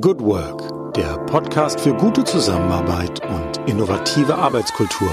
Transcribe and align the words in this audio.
Good 0.00 0.22
Work, 0.22 0.94
der 0.94 1.18
Podcast 1.26 1.78
für 1.80 1.92
gute 1.92 2.24
Zusammenarbeit 2.24 3.20
und 3.28 3.68
innovative 3.68 4.34
Arbeitskultur. 4.34 5.10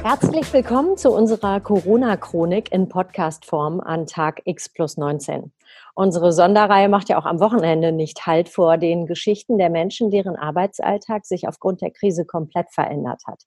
Herzlich 0.00 0.52
willkommen 0.52 0.96
zu 0.96 1.10
unserer 1.10 1.58
Corona-Chronik 1.58 2.70
in 2.70 2.88
Podcast-Form 2.88 3.80
an 3.80 4.06
Tag 4.06 4.42
X 4.44 4.68
plus 4.68 4.98
19. 4.98 5.52
Unsere 5.96 6.32
Sonderreihe 6.32 6.88
macht 6.88 7.08
ja 7.08 7.18
auch 7.18 7.26
am 7.26 7.40
Wochenende 7.40 7.90
nicht 7.90 8.24
Halt 8.24 8.48
vor 8.48 8.76
den 8.76 9.06
Geschichten 9.06 9.58
der 9.58 9.70
Menschen, 9.70 10.12
deren 10.12 10.36
Arbeitsalltag 10.36 11.26
sich 11.26 11.48
aufgrund 11.48 11.80
der 11.80 11.90
Krise 11.90 12.24
komplett 12.24 12.70
verändert 12.70 13.22
hat. 13.26 13.42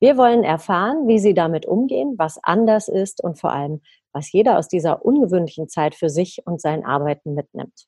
Wir 0.00 0.16
wollen 0.16 0.44
erfahren, 0.44 1.06
wie 1.08 1.18
sie 1.18 1.34
damit 1.34 1.66
umgehen, 1.66 2.14
was 2.16 2.38
anders 2.42 2.88
ist 2.88 3.22
und 3.22 3.38
vor 3.38 3.52
allem, 3.52 3.82
was 4.12 4.32
jeder 4.32 4.58
aus 4.58 4.68
dieser 4.68 5.04
ungewöhnlichen 5.04 5.68
Zeit 5.68 5.94
für 5.94 6.08
sich 6.08 6.42
und 6.44 6.60
sein 6.60 6.84
Arbeiten 6.84 7.34
mitnimmt. 7.34 7.86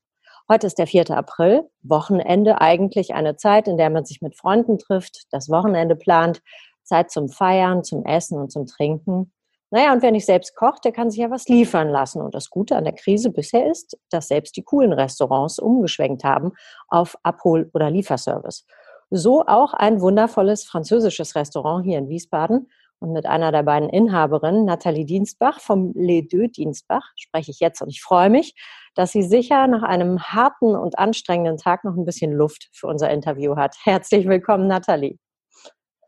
Heute 0.49 0.67
ist 0.67 0.79
der 0.79 0.87
4. 0.87 1.11
April, 1.11 1.71
Wochenende 1.83 2.61
eigentlich 2.61 3.15
eine 3.15 3.37
Zeit, 3.37 3.67
in 3.67 3.79
der 3.79 3.89
man 3.91 4.05
sich 4.05 4.21
mit 4.21 4.37
Freunden 4.37 4.79
trifft, 4.79 5.23
das 5.31 5.49
Wochenende 5.49 5.97
plant, 5.97 6.43
Zeit 6.83 7.11
zum 7.11 7.29
Feiern, 7.29 7.83
zum 7.83 8.05
Essen 8.05 8.39
und 8.39 8.53
zum 8.53 8.67
Trinken. 8.67 9.33
Naja, 9.71 9.93
und 9.93 10.03
wer 10.03 10.13
nicht 10.13 10.27
selbst 10.27 10.55
kocht, 10.55 10.85
der 10.85 10.93
kann 10.93 11.11
sich 11.11 11.21
ja 11.21 11.31
was 11.31 11.49
liefern 11.49 11.89
lassen. 11.89 12.23
Und 12.23 12.35
das 12.35 12.51
Gute 12.51 12.77
an 12.77 12.85
der 12.85 12.93
Krise 12.93 13.31
bisher 13.31 13.69
ist, 13.71 13.99
dass 14.11 14.29
selbst 14.29 14.57
die 14.57 14.63
coolen 14.63 14.93
Restaurants 14.93 15.59
umgeschwenkt 15.59 16.23
haben 16.23 16.53
auf 16.89 17.17
Abhol- 17.25 17.71
oder 17.73 17.91
Lieferservice. 17.91 18.67
So 19.11 19.45
auch 19.47 19.75
ein 19.75 20.01
wundervolles 20.01 20.65
französisches 20.65 21.35
Restaurant 21.35 21.85
hier 21.85 21.99
in 21.99 22.09
Wiesbaden. 22.09 22.71
Und 23.05 23.13
mit 23.13 23.27
einer 23.27 23.53
der 23.53 23.65
beiden 23.65 23.91
Inhaberinnen, 23.91 24.65
Nathalie 24.65 25.05
Dienstbach 25.05 25.61
vom 25.61 25.93
Les 25.95 26.27
Deux 26.27 26.51
Dienstbach, 26.51 27.13
spreche 27.17 27.51
ich 27.51 27.61
jetzt. 27.61 27.83
Und 27.83 27.91
ich 27.91 28.01
freue 28.01 28.31
mich, 28.31 28.55
dass 28.95 29.13
sie 29.13 29.23
sicher 29.23 29.67
nach 29.67 29.83
einem 29.83 30.23
harten 30.23 30.75
und 30.75 30.99
anstrengenden 30.99 31.59
Tag 31.59 31.85
noch 31.85 31.97
ein 31.97 32.07
bisschen 32.07 32.33
Luft 32.33 32.71
für 32.73 32.87
unser 32.87 33.11
Interview 33.11 33.57
hat. 33.57 33.77
Herzlich 33.85 34.27
willkommen, 34.27 34.69
Nathalie. 34.69 35.19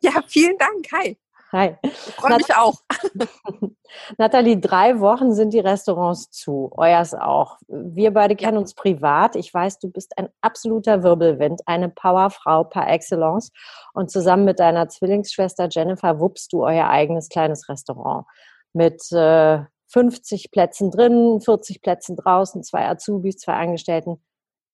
Ja, 0.00 0.22
vielen 0.26 0.56
Dank. 0.56 0.90
Hi. 0.90 1.18
Hi. 1.52 1.76
Ich 1.82 1.92
freue 1.92 2.36
mich 2.36 2.54
auch. 2.56 2.74
Nathalie, 4.18 4.58
drei 4.58 4.98
Wochen 4.98 5.32
sind 5.32 5.52
die 5.52 5.60
Restaurants 5.60 6.30
zu. 6.30 6.70
Euers 6.76 7.14
auch. 7.14 7.58
Wir 7.68 8.12
beide 8.12 8.34
kennen 8.34 8.58
uns 8.58 8.74
privat. 8.74 9.36
Ich 9.36 9.54
weiß, 9.54 9.78
du 9.78 9.88
bist 9.88 10.18
ein 10.18 10.28
absoluter 10.40 11.04
Wirbelwind, 11.04 11.62
eine 11.66 11.88
Powerfrau 11.88 12.64
par 12.64 12.90
excellence. 12.90 13.52
Und 13.94 14.10
zusammen 14.10 14.44
mit 14.44 14.58
deiner 14.58 14.88
Zwillingsschwester 14.88 15.68
Jennifer 15.70 16.18
wuppst 16.18 16.52
du 16.52 16.64
euer 16.64 16.88
eigenes 16.88 17.28
kleines 17.28 17.68
Restaurant 17.68 18.26
mit 18.72 19.00
äh, 19.12 19.60
50 19.88 20.50
Plätzen 20.50 20.90
drin, 20.90 21.40
40 21.40 21.80
Plätzen 21.80 22.16
draußen, 22.16 22.64
zwei 22.64 22.88
Azubis, 22.88 23.38
zwei 23.38 23.54
Angestellten. 23.54 24.20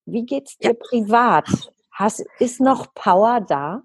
Wie 0.07 0.25
geht's 0.25 0.57
dir 0.57 0.71
ja. 0.71 0.75
privat? 0.75 1.47
Hast, 1.93 2.25
ist 2.39 2.61
noch 2.61 2.95
Power 2.95 3.41
da? 3.41 3.83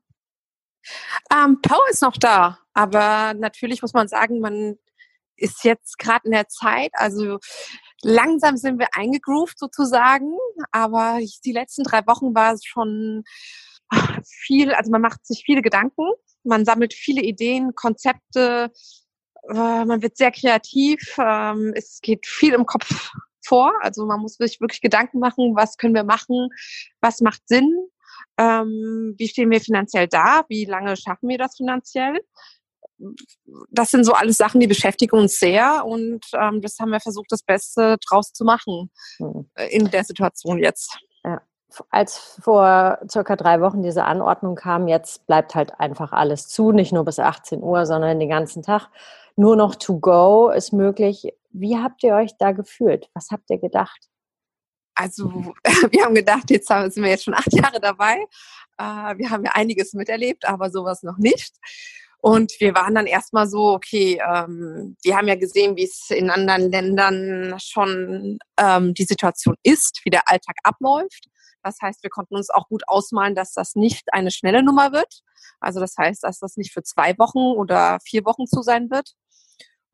Ähm, 1.32 1.62
Power 1.62 1.90
ist 1.90 2.02
noch 2.02 2.18
da, 2.18 2.60
aber 2.74 3.34
natürlich 3.34 3.82
muss 3.82 3.94
man 3.94 4.08
sagen, 4.08 4.40
man 4.40 4.78
ist 5.36 5.64
jetzt 5.64 6.00
gerade 6.00 6.26
in 6.26 6.32
der 6.32 6.48
Zeit, 6.48 6.92
also 6.94 7.40
langsam 8.02 8.58
sind 8.58 8.80
wir 8.80 8.88
eingegroovt 8.94 9.58
sozusagen, 9.60 10.32
aber 10.72 11.20
die 11.46 11.52
letzten 11.52 11.84
drei 11.84 12.06
Wochen 12.08 12.34
war 12.34 12.54
es 12.54 12.66
schon 12.66 13.24
viel, 14.26 14.74
also 14.74 14.92
man 14.92 15.02
macht 15.02 15.26
sich 15.26 15.44
viele 15.46 15.62
Gedanken, 15.62 16.10
man 16.44 16.66
sammelt 16.66 16.94
viele 16.94 17.22
Ideen, 17.22 17.76
Konzepte, 17.76 18.72
äh, 19.50 19.86
man 19.86 20.02
wird 20.02 20.18
sehr 20.18 20.32
kreativ, 20.32 21.16
ähm, 21.20 21.74
es 21.76 22.00
geht 22.02 22.26
viel 22.26 22.54
im 22.54 22.66
Kopf 22.66 23.12
vor, 23.46 23.74
also 23.82 24.06
man 24.06 24.20
muss 24.20 24.36
sich 24.36 24.60
wirklich 24.60 24.82
Gedanken 24.82 25.20
machen, 25.20 25.56
was 25.56 25.78
können 25.78 25.96
wir 25.96 26.04
machen, 26.04 26.50
was 27.00 27.22
macht 27.22 27.48
Sinn, 27.48 27.72
ähm, 28.38 29.16
wie 29.18 29.28
stehen 29.28 29.50
wir 29.50 29.62
finanziell 29.62 30.08
da? 30.08 30.44
Wie 30.48 30.66
lange 30.66 30.96
schaffen 30.96 31.30
wir 31.30 31.38
das 31.38 31.56
finanziell? 31.56 32.20
Das 33.70 33.92
sind 33.92 34.06
so 34.06 34.14
alles 34.14 34.38
Sachen, 34.38 34.60
die 34.60 34.67
beschäftigen 34.67 35.17
uns 35.17 35.39
sehr 35.39 35.86
und 35.86 36.26
ähm, 36.34 36.61
das 36.61 36.80
haben 36.80 36.92
wir 36.92 37.00
versucht, 37.00 37.32
das 37.32 37.44
Beste 37.44 37.98
draus 38.08 38.34
zu 38.34 38.44
machen 38.44 38.89
mhm. 39.20 39.50
in 39.70 39.89
der 39.92 40.04
Situation 40.04 40.58
jetzt. 40.60 41.00
Ja. 41.23 41.42
Als 41.89 42.39
vor 42.42 43.00
circa 43.10 43.36
drei 43.36 43.61
Wochen 43.61 43.84
diese 43.84 44.06
Anordnung 44.06 44.56
kam, 44.56 44.88
jetzt 44.88 45.28
bleibt 45.28 45.54
halt 45.54 45.80
einfach 45.80 46.11
alles 46.11 46.48
zu, 46.48 46.72
nicht 46.72 46.92
nur 46.92 47.06
bis 47.06 47.20
18 47.20 47.61
Uhr, 47.61 47.86
sondern 47.86 48.20
den 48.20 48.30
ganzen 48.30 48.64
Tag. 48.64 48.90
Nur 49.36 49.56
noch 49.56 49.76
to 49.76 50.00
go 50.00 50.50
ist 50.50 50.73
möglich. 50.73 51.34
Wie 51.52 51.78
habt 51.78 52.04
ihr 52.04 52.16
euch 52.16 52.38
da 52.38 52.52
gefühlt? 52.52 53.10
Was 53.14 53.30
habt 53.32 53.50
ihr 53.50 53.60
gedacht? 53.60 54.10
Also 54.98 55.54
wir 55.92 56.04
haben 56.04 56.16
gedacht, 56.16 56.50
jetzt 56.50 56.68
sind 56.68 57.04
wir 57.04 57.10
jetzt 57.10 57.24
schon 57.24 57.36
acht 57.36 57.54
Jahre 57.54 57.80
dabei. 57.80 58.26
Äh, 58.78 59.18
wir 59.18 59.30
haben 59.30 59.46
ja 59.46 59.52
einiges 59.54 59.94
miterlebt, 59.94 60.46
aber 60.46 60.72
sowas 60.72 61.04
noch 61.04 61.18
nicht. 61.18 61.56
Und 62.20 62.52
wir 62.60 62.74
waren 62.74 62.96
dann 62.96 63.06
erstmal 63.06 63.48
so, 63.48 63.74
okay, 63.74 64.20
ähm, 64.28 64.98
wir 65.04 65.16
haben 65.16 65.28
ja 65.28 65.36
gesehen, 65.36 65.78
wie 65.78 65.84
es 65.84 66.10
in 66.10 66.32
anderen 66.32 66.72
Ländern 66.72 67.56
schon 67.60 68.40
ähm, 68.60 68.96
die 68.96 69.04
Situation 69.04 69.56
ist, 69.62 70.02
wie 70.04 70.10
der 70.10 70.28
Alltag 70.28 70.56
abläuft. 70.64 71.28
Das 71.64 71.78
heißt, 71.80 72.02
wir 72.02 72.10
konnten 72.10 72.36
uns 72.36 72.50
auch 72.50 72.68
gut 72.70 72.84
ausmalen, 72.88 73.36
dass 73.36 73.54
das 73.54 73.76
nicht 73.76 74.12
eine 74.14 74.32
schnelle 74.32 74.64
Nummer 74.64 74.94
wird. 74.94 75.22
Also 75.60 75.80
das 75.80 75.96
heißt, 75.96 76.24
dass 76.24 76.40
das 76.40 76.58
nicht 76.58 76.74
für 76.74 76.82
zwei 76.82 77.18
Wochen 77.20 77.56
oder 77.58 78.00
vier 78.04 78.26
Wochen 78.26 78.48
zu 78.48 78.64
sein 78.64 78.90
wird, 78.90 79.14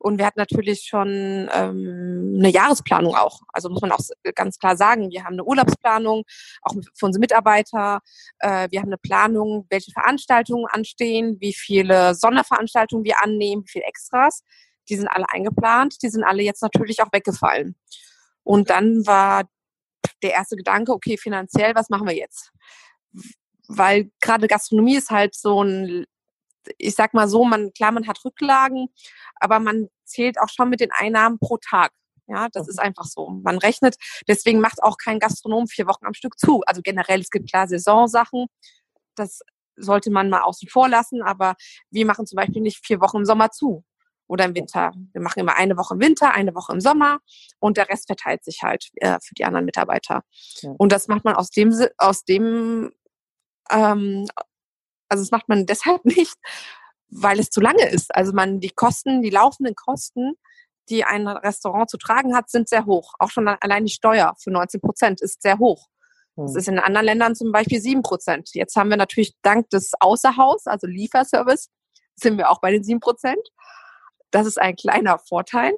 und 0.04 0.18
wir 0.18 0.26
hatten 0.26 0.38
natürlich 0.38 0.82
schon 0.82 1.48
ähm, 1.50 2.34
eine 2.38 2.50
Jahresplanung 2.50 3.14
auch. 3.14 3.40
Also 3.48 3.70
muss 3.70 3.80
man 3.80 3.90
auch 3.90 4.00
ganz 4.34 4.58
klar 4.58 4.76
sagen, 4.76 5.10
wir 5.10 5.24
haben 5.24 5.32
eine 5.32 5.44
Urlaubsplanung, 5.44 6.24
auch 6.60 6.74
für 6.94 7.06
unsere 7.06 7.20
Mitarbeiter. 7.20 8.00
Äh, 8.38 8.68
wir 8.70 8.80
haben 8.80 8.88
eine 8.88 8.98
Planung, 8.98 9.66
welche 9.70 9.92
Veranstaltungen 9.92 10.66
anstehen, 10.66 11.38
wie 11.40 11.54
viele 11.54 12.14
Sonderveranstaltungen 12.14 13.02
wir 13.02 13.22
annehmen, 13.22 13.62
wie 13.64 13.70
viele 13.70 13.86
Extras. 13.86 14.42
Die 14.90 14.96
sind 14.96 15.08
alle 15.08 15.24
eingeplant, 15.30 16.02
die 16.02 16.10
sind 16.10 16.22
alle 16.22 16.42
jetzt 16.42 16.60
natürlich 16.60 17.00
auch 17.00 17.10
weggefallen. 17.10 17.74
Und 18.42 18.68
dann 18.68 19.06
war 19.06 19.44
der 20.22 20.32
erste 20.32 20.56
Gedanke, 20.56 20.92
okay, 20.92 21.16
finanziell, 21.16 21.74
was 21.74 21.88
machen 21.88 22.06
wir 22.06 22.14
jetzt? 22.14 22.52
Weil 23.68 24.10
gerade 24.20 24.48
Gastronomie 24.48 24.96
ist 24.96 25.08
halt 25.08 25.34
so 25.34 25.64
ein 25.64 26.04
ich 26.78 26.94
sag 26.94 27.14
mal 27.14 27.28
so, 27.28 27.44
man, 27.44 27.72
klar, 27.72 27.92
man 27.92 28.06
hat 28.06 28.24
Rücklagen, 28.24 28.88
aber 29.36 29.60
man 29.60 29.88
zählt 30.14 30.40
auch 30.40 30.48
schon 30.48 30.70
mit 30.70 30.80
den 30.80 30.90
Einnahmen 30.92 31.38
pro 31.38 31.58
Tag. 31.58 31.92
Ja, 32.26 32.48
das 32.52 32.68
ist 32.68 32.78
einfach 32.78 33.04
so. 33.04 33.28
Man 33.28 33.58
rechnet, 33.58 33.96
deswegen 34.28 34.60
macht 34.60 34.82
auch 34.82 34.96
kein 34.96 35.18
Gastronom 35.18 35.66
vier 35.66 35.86
Wochen 35.86 36.06
am 36.06 36.14
Stück 36.14 36.38
zu. 36.38 36.62
Also 36.66 36.80
generell, 36.82 37.20
es 37.20 37.30
gibt 37.30 37.50
klar 37.50 37.68
Saisonsachen. 37.68 38.46
Das 39.14 39.40
sollte 39.76 40.10
man 40.10 40.30
mal 40.30 40.42
außen 40.42 40.68
vor 40.68 40.88
lassen, 40.88 41.22
aber 41.22 41.54
wir 41.90 42.06
machen 42.06 42.26
zum 42.26 42.36
Beispiel 42.36 42.62
nicht 42.62 42.84
vier 42.86 43.00
Wochen 43.00 43.18
im 43.18 43.24
Sommer 43.24 43.50
zu 43.50 43.84
oder 44.26 44.46
im 44.46 44.54
Winter. 44.54 44.92
Wir 45.12 45.20
machen 45.20 45.40
immer 45.40 45.56
eine 45.56 45.76
Woche 45.76 45.94
im 45.94 46.00
Winter, 46.00 46.32
eine 46.32 46.54
Woche 46.54 46.72
im 46.72 46.80
Sommer 46.80 47.18
und 47.58 47.76
der 47.76 47.88
Rest 47.90 48.06
verteilt 48.06 48.42
sich 48.44 48.62
halt 48.62 48.88
äh, 48.96 49.18
für 49.22 49.34
die 49.34 49.44
anderen 49.44 49.66
Mitarbeiter. 49.66 50.22
Ja. 50.62 50.70
Und 50.78 50.92
das 50.92 51.08
macht 51.08 51.24
man 51.24 51.34
aus 51.34 51.50
dem, 51.50 51.74
aus 51.98 52.24
dem 52.24 52.92
ähm, 53.70 54.26
also 55.08 55.22
das 55.22 55.30
macht 55.30 55.48
man 55.48 55.66
deshalb 55.66 56.04
nicht, 56.04 56.34
weil 57.10 57.38
es 57.38 57.50
zu 57.50 57.60
lange 57.60 57.88
ist. 57.88 58.14
Also 58.14 58.32
man, 58.32 58.60
die 58.60 58.70
Kosten, 58.70 59.22
die 59.22 59.30
laufenden 59.30 59.74
Kosten, 59.74 60.34
die 60.88 61.04
ein 61.04 61.26
Restaurant 61.26 61.88
zu 61.88 61.96
tragen 61.96 62.36
hat, 62.36 62.50
sind 62.50 62.68
sehr 62.68 62.86
hoch. 62.86 63.14
Auch 63.18 63.30
schon 63.30 63.48
allein 63.48 63.84
die 63.84 63.92
Steuer 63.92 64.34
für 64.42 64.50
19 64.50 64.80
Prozent 64.80 65.20
ist 65.22 65.42
sehr 65.42 65.58
hoch. 65.58 65.88
Das 66.36 66.52
hm. 66.52 66.58
ist 66.58 66.68
in 66.68 66.78
anderen 66.78 67.06
Ländern 67.06 67.34
zum 67.34 67.52
Beispiel 67.52 67.80
7 67.80 68.02
Prozent. 68.02 68.50
Jetzt 68.54 68.76
haben 68.76 68.90
wir 68.90 68.96
natürlich 68.96 69.34
dank 69.42 69.70
des 69.70 69.92
Außerhaus, 70.00 70.66
also 70.66 70.86
Lieferservice, 70.86 71.70
sind 72.16 72.38
wir 72.38 72.50
auch 72.50 72.60
bei 72.60 72.70
den 72.70 72.84
7 72.84 73.00
Prozent. 73.00 73.48
Das 74.30 74.46
ist 74.46 74.60
ein 74.60 74.76
kleiner 74.76 75.18
Vorteil. 75.18 75.72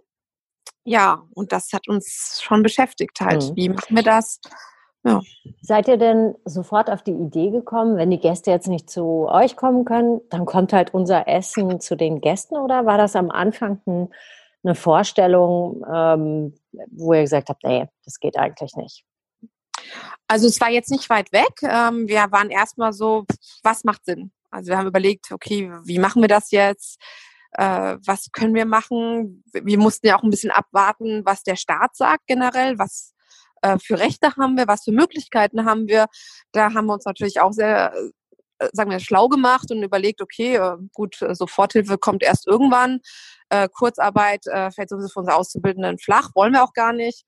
Ja, 0.85 1.25
und 1.35 1.53
das 1.53 1.73
hat 1.73 1.89
uns 1.89 2.41
schon 2.43 2.63
beschäftigt 2.63 3.21
halt. 3.21 3.51
Mhm. 3.51 3.57
Wie 3.57 3.69
machen 3.69 3.97
wir 3.97 4.03
das? 4.03 4.41
Ja. 5.06 5.21
Seid 5.63 5.86
ihr 5.86 5.98
denn 5.98 6.34
sofort 6.45 6.91
auf 6.91 7.03
die 7.03 7.13
Idee 7.13 7.51
gekommen, 7.51 7.97
wenn 7.97 8.10
die 8.10 8.19
Gäste 8.19 8.51
jetzt 8.51 8.66
nicht 8.66 8.91
zu 8.91 9.28
euch 9.28 9.54
kommen 9.54 9.84
können, 9.84 10.21
dann 10.31 10.47
kommt 10.47 10.72
halt 10.72 10.95
unser 10.95 11.28
Essen 11.28 11.81
zu 11.81 11.97
den 11.97 12.21
Gästen 12.21 12.57
oder 12.57 12.86
war 12.86 12.98
das 12.98 13.15
am 13.15 13.31
Anfang 13.31 13.81
eine 14.65 14.75
Vorstellung, 14.75 15.84
ähm, 15.89 16.54
wo 16.91 17.13
ihr 17.13 17.22
gesagt 17.22 17.51
habt, 17.51 17.63
nee, 17.63 17.86
das 18.04 18.19
geht 18.19 18.36
eigentlich 18.36 18.75
nicht? 18.75 19.04
Also 20.27 20.48
es 20.48 20.60
war 20.60 20.71
jetzt 20.71 20.91
nicht 20.91 21.09
weit 21.09 21.31
weg. 21.31 21.63
Ähm, 21.63 22.09
wir 22.09 22.27
waren 22.33 22.51
erstmal 22.51 22.92
so, 22.92 23.27
was 23.63 23.84
macht 23.84 24.04
Sinn? 24.07 24.33
Also 24.51 24.71
wir 24.71 24.78
haben 24.78 24.89
überlegt, 24.89 25.31
okay, 25.31 25.71
wie 25.84 26.01
machen 26.01 26.21
wir 26.21 26.28
das 26.28 26.51
jetzt? 26.51 27.01
Äh, 27.53 27.97
was 28.04 28.33
können 28.33 28.54
wir 28.54 28.66
machen? 28.66 29.45
Wir 29.53 29.78
mussten 29.78 30.09
ja 30.09 30.19
auch 30.19 30.25
ein 30.25 30.31
bisschen 30.31 30.51
abwarten, 30.51 31.25
was 31.25 31.45
der 31.45 31.54
Staat 31.54 31.95
sagt 31.95 32.27
generell, 32.27 32.77
was 32.77 33.15
äh, 33.66 33.78
für 33.78 33.98
Rechte 33.98 34.34
haben 34.36 34.57
wir, 34.57 34.66
was 34.68 34.84
für 34.84 34.92
Möglichkeiten 34.92 35.65
haben 35.65 35.89
wir. 35.89 36.07
Da 36.53 36.72
haben 36.74 36.86
wir 36.86 36.95
uns 36.95 37.04
natürlich 37.04 37.41
auch 37.41 37.53
sehr, 37.53 37.92
äh, 38.59 38.68
sagen 38.72 38.91
wir, 38.91 39.01
schlau 39.01 39.28
gemacht 39.28 39.71
und 39.71 39.83
überlegt, 39.83 40.21
okay, 40.22 40.57
äh, 40.57 40.77
gut, 40.95 41.16
Soforthilfe 41.33 41.98
kommt 41.98 42.22
erst 42.22 42.47
irgendwann. 42.47 43.01
Kurzarbeit 43.72 44.42
fällt 44.74 44.89
sowieso 44.89 45.09
für 45.09 45.21
unsere 45.21 45.36
Auszubildenden 45.36 45.98
flach, 45.98 46.30
wollen 46.34 46.53
wir 46.53 46.65
auch 46.65 46.72
gar 46.72 46.92
nicht. 46.92 47.24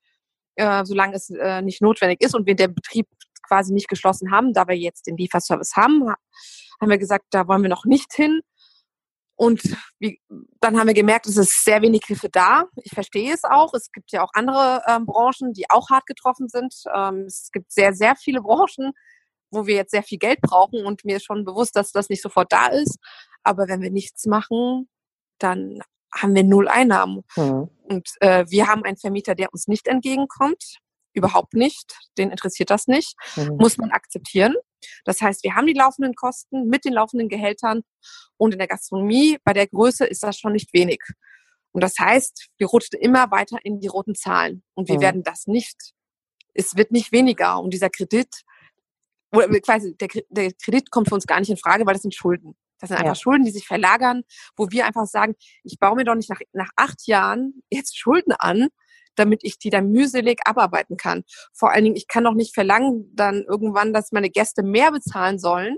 äh, 0.59 0.85
solange 0.85 1.15
es 1.15 1.29
äh, 1.29 1.61
nicht 1.61 1.81
notwendig 1.81 2.21
ist 2.21 2.35
und 2.35 2.45
wir 2.45 2.55
den 2.55 2.75
Betrieb 2.75 3.07
quasi 3.47 3.73
nicht 3.73 3.87
geschlossen 3.87 4.31
haben, 4.31 4.53
da 4.53 4.67
wir 4.67 4.75
jetzt 4.75 5.07
den 5.07 5.17
Lieferservice 5.17 5.75
haben, 5.75 6.09
haben 6.81 6.89
wir 6.89 6.97
gesagt, 6.97 7.25
da 7.31 7.47
wollen 7.47 7.63
wir 7.63 7.69
noch 7.69 7.85
nicht 7.85 8.13
hin. 8.13 8.41
Und 9.39 9.61
wie, 9.99 10.19
dann 10.59 10.77
haben 10.77 10.87
wir 10.87 10.93
gemerkt, 10.93 11.25
es 11.25 11.37
ist 11.37 11.63
sehr 11.63 11.81
wenig 11.81 12.01
Hilfe 12.05 12.27
da. 12.29 12.65
Ich 12.83 12.91
verstehe 12.91 13.33
es 13.33 13.45
auch. 13.45 13.73
Es 13.73 13.89
gibt 13.93 14.11
ja 14.11 14.21
auch 14.21 14.31
andere 14.33 14.83
ähm, 14.85 15.05
Branchen, 15.05 15.53
die 15.53 15.69
auch 15.69 15.89
hart 15.89 16.05
getroffen 16.07 16.49
sind. 16.49 16.73
Ähm, 16.93 17.21
es 17.21 17.49
gibt 17.53 17.71
sehr, 17.71 17.93
sehr 17.93 18.17
viele 18.17 18.41
Branchen, 18.41 18.91
wo 19.49 19.65
wir 19.65 19.75
jetzt 19.75 19.91
sehr 19.91 20.03
viel 20.03 20.17
Geld 20.17 20.41
brauchen 20.41 20.85
und 20.85 21.05
mir 21.05 21.15
ist 21.15 21.23
schon 21.23 21.45
bewusst, 21.45 21.77
dass 21.77 21.93
das 21.93 22.09
nicht 22.09 22.21
sofort 22.21 22.51
da 22.51 22.67
ist. 22.67 22.97
Aber 23.43 23.69
wenn 23.69 23.81
wir 23.81 23.91
nichts 23.91 24.25
machen, 24.25 24.89
dann 25.37 25.79
haben 26.13 26.35
wir 26.35 26.43
null 26.43 26.67
Einnahmen. 26.67 27.23
Mhm. 27.37 27.69
Und 27.83 28.09
äh, 28.19 28.43
wir 28.49 28.67
haben 28.67 28.83
einen 28.83 28.97
Vermieter, 28.97 29.35
der 29.35 29.53
uns 29.53 29.69
nicht 29.69 29.87
entgegenkommt. 29.87 30.79
Überhaupt 31.13 31.53
nicht. 31.53 31.97
Den 32.17 32.29
interessiert 32.29 32.71
das 32.71 32.87
nicht. 32.87 33.15
Mhm. 33.37 33.55
Muss 33.55 33.77
man 33.77 33.91
akzeptieren. 33.91 34.55
Das 35.05 35.21
heißt, 35.21 35.43
wir 35.43 35.55
haben 35.55 35.67
die 35.67 35.73
laufenden 35.73 36.15
Kosten 36.15 36.67
mit 36.67 36.85
den 36.85 36.93
laufenden 36.93 37.29
Gehältern 37.29 37.81
und 38.37 38.53
in 38.53 38.59
der 38.59 38.67
Gastronomie 38.67 39.37
bei 39.43 39.53
der 39.53 39.67
Größe 39.67 40.05
ist 40.05 40.23
das 40.23 40.37
schon 40.37 40.53
nicht 40.53 40.73
wenig. 40.73 40.99
Und 41.71 41.83
das 41.83 41.95
heißt, 41.99 42.49
wir 42.57 42.67
rutschen 42.67 42.99
immer 42.99 43.31
weiter 43.31 43.57
in 43.63 43.79
die 43.79 43.87
roten 43.87 44.15
Zahlen 44.15 44.63
und 44.73 44.87
wir 44.89 44.95
mhm. 44.95 45.01
werden 45.01 45.23
das 45.23 45.47
nicht, 45.47 45.93
es 46.53 46.75
wird 46.75 46.91
nicht 46.91 47.11
weniger 47.11 47.59
und 47.59 47.73
dieser 47.73 47.89
Kredit, 47.89 48.43
oder 49.31 49.47
quasi 49.59 49.95
der, 49.95 50.07
der 50.29 50.51
Kredit 50.53 50.89
kommt 50.89 51.09
für 51.09 51.15
uns 51.15 51.27
gar 51.27 51.39
nicht 51.39 51.51
in 51.51 51.57
Frage, 51.57 51.85
weil 51.85 51.93
das 51.93 52.01
sind 52.01 52.15
Schulden. 52.15 52.55
Das 52.79 52.87
sind 52.87 52.97
einfach 52.97 53.15
ja. 53.15 53.21
Schulden, 53.21 53.45
die 53.45 53.51
sich 53.51 53.67
verlagern, 53.67 54.23
wo 54.55 54.71
wir 54.71 54.85
einfach 54.85 55.05
sagen, 55.05 55.35
ich 55.63 55.77
baue 55.79 55.95
mir 55.95 56.05
doch 56.05 56.15
nicht 56.15 56.29
nach, 56.29 56.39
nach 56.53 56.69
acht 56.75 57.05
Jahren 57.07 57.61
jetzt 57.69 57.97
Schulden 57.97 58.31
an, 58.31 58.69
damit 59.19 59.41
ich 59.43 59.59
die 59.59 59.69
dann 59.69 59.91
mühselig 59.91 60.39
abarbeiten 60.45 60.97
kann. 60.97 61.23
Vor 61.53 61.71
allen 61.71 61.83
Dingen, 61.83 61.95
ich 61.95 62.07
kann 62.07 62.23
doch 62.23 62.33
nicht 62.33 62.53
verlangen 62.53 63.11
dann 63.13 63.43
irgendwann, 63.47 63.93
dass 63.93 64.11
meine 64.11 64.29
Gäste 64.29 64.63
mehr 64.63 64.91
bezahlen 64.91 65.39
sollen, 65.39 65.77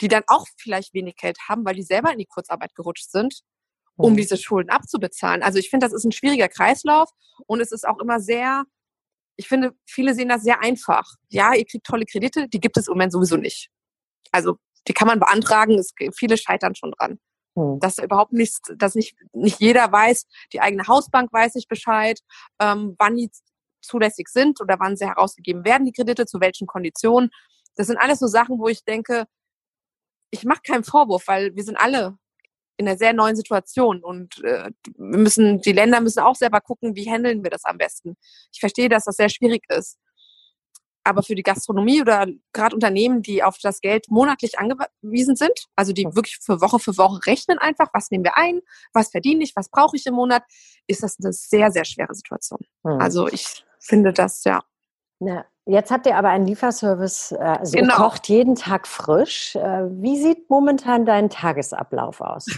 die 0.00 0.08
dann 0.08 0.24
auch 0.26 0.46
vielleicht 0.56 0.94
wenig 0.94 1.16
Geld 1.16 1.38
haben, 1.48 1.64
weil 1.64 1.74
die 1.74 1.82
selber 1.82 2.12
in 2.12 2.18
die 2.18 2.26
Kurzarbeit 2.26 2.74
gerutscht 2.74 3.10
sind, 3.10 3.40
um 3.96 4.12
mhm. 4.12 4.16
diese 4.16 4.36
Schulden 4.36 4.70
abzubezahlen. 4.70 5.42
Also 5.42 5.58
ich 5.58 5.70
finde, 5.70 5.86
das 5.86 5.94
ist 5.94 6.04
ein 6.04 6.12
schwieriger 6.12 6.48
Kreislauf 6.48 7.10
und 7.46 7.60
es 7.60 7.72
ist 7.72 7.86
auch 7.86 8.00
immer 8.00 8.18
sehr, 8.18 8.64
ich 9.36 9.48
finde, 9.48 9.72
viele 9.86 10.14
sehen 10.14 10.28
das 10.28 10.42
sehr 10.42 10.60
einfach. 10.60 11.04
Ja, 11.28 11.54
ihr 11.54 11.64
kriegt 11.64 11.86
tolle 11.86 12.04
Kredite, 12.04 12.48
die 12.48 12.60
gibt 12.60 12.76
es 12.76 12.88
im 12.88 12.94
Moment 12.94 13.12
sowieso 13.12 13.36
nicht. 13.36 13.68
Also 14.32 14.56
die 14.88 14.92
kann 14.92 15.06
man 15.06 15.20
beantragen, 15.20 15.78
es, 15.78 15.92
viele 16.16 16.36
scheitern 16.36 16.74
schon 16.74 16.92
dran. 16.92 17.18
Hm. 17.54 17.78
Dass 17.80 17.98
überhaupt 17.98 18.32
nichts, 18.32 18.60
dass 18.76 18.94
nicht, 18.94 19.16
nicht 19.32 19.60
jeder 19.60 19.90
weiß, 19.90 20.26
die 20.52 20.60
eigene 20.60 20.86
Hausbank 20.86 21.32
weiß 21.32 21.54
nicht 21.54 21.68
Bescheid, 21.68 22.20
ähm, 22.60 22.94
wann 22.98 23.16
die 23.16 23.30
zulässig 23.82 24.28
sind 24.28 24.60
oder 24.60 24.78
wann 24.78 24.96
sie 24.96 25.06
herausgegeben 25.06 25.64
werden, 25.64 25.84
die 25.84 25.92
Kredite, 25.92 26.24
zu 26.26 26.40
welchen 26.40 26.66
Konditionen. 26.66 27.30
Das 27.76 27.88
sind 27.88 27.98
alles 27.98 28.20
so 28.20 28.26
Sachen, 28.26 28.58
wo 28.58 28.68
ich 28.68 28.84
denke, 28.84 29.26
ich 30.30 30.44
mache 30.44 30.62
keinen 30.66 30.84
Vorwurf, 30.84 31.24
weil 31.26 31.54
wir 31.54 31.64
sind 31.64 31.76
alle 31.76 32.16
in 32.78 32.88
einer 32.88 32.96
sehr 32.96 33.12
neuen 33.12 33.36
Situation 33.36 34.02
und 34.02 34.42
äh, 34.44 34.70
wir 34.96 35.18
müssen, 35.18 35.60
die 35.60 35.72
Länder 35.72 36.00
müssen 36.00 36.20
auch 36.20 36.36
selber 36.36 36.60
gucken, 36.60 36.96
wie 36.96 37.08
handeln 37.08 37.44
wir 37.44 37.50
das 37.50 37.64
am 37.64 37.76
besten. 37.76 38.16
Ich 38.52 38.60
verstehe, 38.60 38.88
dass 38.88 39.04
das 39.04 39.16
sehr 39.16 39.28
schwierig 39.28 39.64
ist. 39.68 39.98
Aber 41.04 41.22
für 41.22 41.34
die 41.34 41.42
Gastronomie 41.42 42.00
oder 42.00 42.26
gerade 42.52 42.74
Unternehmen, 42.74 43.22
die 43.22 43.42
auf 43.42 43.58
das 43.62 43.80
Geld 43.80 44.06
monatlich 44.08 44.58
angewiesen 44.58 45.36
sind, 45.36 45.66
also 45.76 45.92
die 45.92 46.04
wirklich 46.04 46.38
für 46.40 46.60
Woche 46.60 46.78
für 46.78 46.96
Woche 46.96 47.26
rechnen 47.26 47.58
einfach, 47.58 47.88
was 47.92 48.10
nehmen 48.10 48.24
wir 48.24 48.36
ein, 48.36 48.60
was 48.92 49.10
verdiene 49.10 49.42
ich, 49.42 49.56
was 49.56 49.68
brauche 49.68 49.96
ich 49.96 50.06
im 50.06 50.14
Monat, 50.14 50.42
ist 50.86 51.02
das 51.02 51.18
eine 51.20 51.32
sehr, 51.32 51.70
sehr 51.70 51.84
schwere 51.84 52.14
Situation. 52.14 52.60
Hm. 52.86 53.00
Also 53.00 53.28
ich 53.28 53.64
finde 53.80 54.12
das, 54.12 54.44
ja. 54.44 54.60
Na, 55.18 55.44
jetzt 55.66 55.90
habt 55.90 56.06
ihr 56.06 56.16
aber 56.16 56.30
einen 56.30 56.46
Lieferservice, 56.46 57.32
also 57.32 57.78
genau. 57.78 57.96
kocht 57.96 58.28
jeden 58.28 58.56
Tag 58.56 58.88
frisch. 58.88 59.54
Äh, 59.54 59.88
wie 60.02 60.20
sieht 60.20 60.50
momentan 60.50 61.06
dein 61.06 61.30
Tagesablauf 61.30 62.20
aus? 62.20 62.46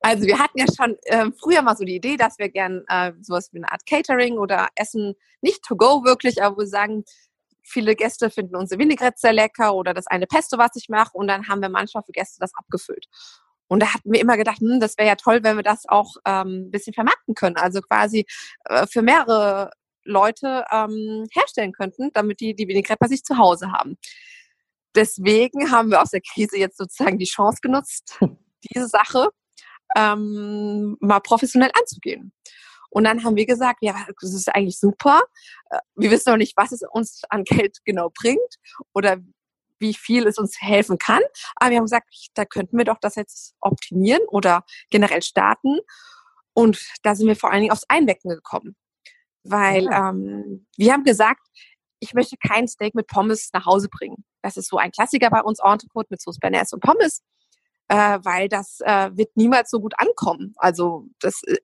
Also 0.00 0.26
wir 0.26 0.38
hatten 0.38 0.58
ja 0.58 0.66
schon 0.76 0.96
äh, 1.04 1.30
früher 1.40 1.62
mal 1.62 1.76
so 1.76 1.84
die 1.84 1.96
Idee, 1.96 2.16
dass 2.16 2.38
wir 2.38 2.50
gern 2.50 2.84
äh, 2.88 3.12
sowas 3.20 3.48
wie 3.52 3.58
eine 3.58 3.72
Art 3.72 3.86
Catering 3.86 4.38
oder 4.38 4.68
Essen, 4.76 5.14
nicht 5.40 5.64
to 5.64 5.76
go 5.76 6.04
wirklich, 6.04 6.42
aber 6.42 6.58
wir 6.58 6.66
sagen, 6.66 7.04
viele 7.62 7.94
Gäste 7.96 8.30
finden 8.30 8.56
unsere 8.56 8.78
Vinaigrette 8.80 9.18
sehr 9.18 9.32
lecker 9.32 9.74
oder 9.74 9.94
das 9.94 10.06
eine 10.06 10.26
Pesto, 10.26 10.58
was 10.58 10.70
ich 10.76 10.88
mache. 10.88 11.12
Und 11.12 11.28
dann 11.28 11.48
haben 11.48 11.62
wir 11.62 11.68
manchmal 11.68 12.02
für 12.02 12.12
Gäste 12.12 12.38
das 12.40 12.54
abgefüllt. 12.54 13.06
Und 13.68 13.80
da 13.80 13.94
hatten 13.94 14.12
wir 14.12 14.20
immer 14.20 14.36
gedacht, 14.36 14.60
hm, 14.60 14.80
das 14.80 14.98
wäre 14.98 15.08
ja 15.08 15.16
toll, 15.16 15.40
wenn 15.42 15.56
wir 15.56 15.62
das 15.62 15.88
auch 15.88 16.16
ähm, 16.26 16.66
ein 16.66 16.70
bisschen 16.70 16.92
vermarkten 16.92 17.34
können. 17.34 17.56
Also 17.56 17.80
quasi 17.80 18.26
äh, 18.64 18.86
für 18.86 19.02
mehrere 19.02 19.70
Leute 20.04 20.64
ähm, 20.70 21.26
herstellen 21.32 21.72
könnten, 21.72 22.10
damit 22.12 22.40
die 22.40 22.54
die 22.54 22.68
Vinaigrette 22.68 22.98
bei 23.00 23.08
sich 23.08 23.22
zu 23.22 23.38
Hause 23.38 23.72
haben. 23.72 23.96
Deswegen 24.94 25.70
haben 25.70 25.90
wir 25.90 26.02
aus 26.02 26.10
der 26.10 26.20
Krise 26.20 26.58
jetzt 26.58 26.76
sozusagen 26.76 27.18
die 27.18 27.24
Chance 27.24 27.60
genutzt, 27.62 28.18
diese 28.74 28.88
Sache 28.88 29.30
ähm, 29.96 30.96
mal 31.00 31.20
professionell 31.20 31.70
anzugehen. 31.78 32.32
Und 32.92 33.04
dann 33.04 33.24
haben 33.24 33.36
wir 33.36 33.46
gesagt, 33.46 33.78
ja, 33.80 34.06
das 34.20 34.34
ist 34.34 34.54
eigentlich 34.54 34.78
super. 34.78 35.22
Äh, 35.70 35.78
wir 35.96 36.10
wissen 36.10 36.30
noch 36.30 36.36
nicht, 36.36 36.56
was 36.56 36.72
es 36.72 36.82
uns 36.92 37.22
an 37.30 37.44
Geld 37.44 37.78
genau 37.84 38.10
bringt 38.10 38.58
oder 38.92 39.16
wie 39.78 39.94
viel 39.94 40.26
es 40.26 40.38
uns 40.38 40.60
helfen 40.60 40.98
kann. 40.98 41.22
Aber 41.56 41.70
wir 41.70 41.78
haben 41.78 41.86
gesagt, 41.86 42.08
da 42.34 42.44
könnten 42.44 42.76
wir 42.76 42.84
doch 42.84 42.98
das 43.00 43.16
jetzt 43.16 43.54
optimieren 43.60 44.22
oder 44.28 44.64
generell 44.90 45.22
starten. 45.22 45.78
Und 46.52 46.86
da 47.02 47.14
sind 47.14 47.26
wir 47.26 47.36
vor 47.36 47.50
allen 47.50 47.62
Dingen 47.62 47.72
aufs 47.72 47.86
Einwecken 47.88 48.28
gekommen. 48.28 48.76
Weil 49.42 49.84
ja. 49.84 50.10
ähm, 50.10 50.66
wir 50.76 50.92
haben 50.92 51.04
gesagt, 51.04 51.46
ich 51.98 52.12
möchte 52.12 52.36
kein 52.36 52.68
Steak 52.68 52.94
mit 52.94 53.06
Pommes 53.06 53.50
nach 53.54 53.64
Hause 53.64 53.88
bringen. 53.88 54.24
Das 54.42 54.56
ist 54.56 54.68
so 54.68 54.76
ein 54.76 54.92
Klassiker 54.92 55.30
bei 55.30 55.40
uns, 55.40 55.60
Entrecote 55.64 56.08
mit 56.10 56.20
Sauce 56.20 56.38
Bernays 56.38 56.72
und 56.72 56.82
Pommes 56.82 57.22
äh, 57.88 58.18
weil 58.22 58.48
das 58.48 58.80
äh, 58.80 59.10
wird 59.14 59.36
niemals 59.36 59.70
so 59.70 59.80
gut 59.80 59.94
ankommen. 59.98 60.54
Also 60.56 61.06
das 61.20 61.42
äh, 61.44 61.56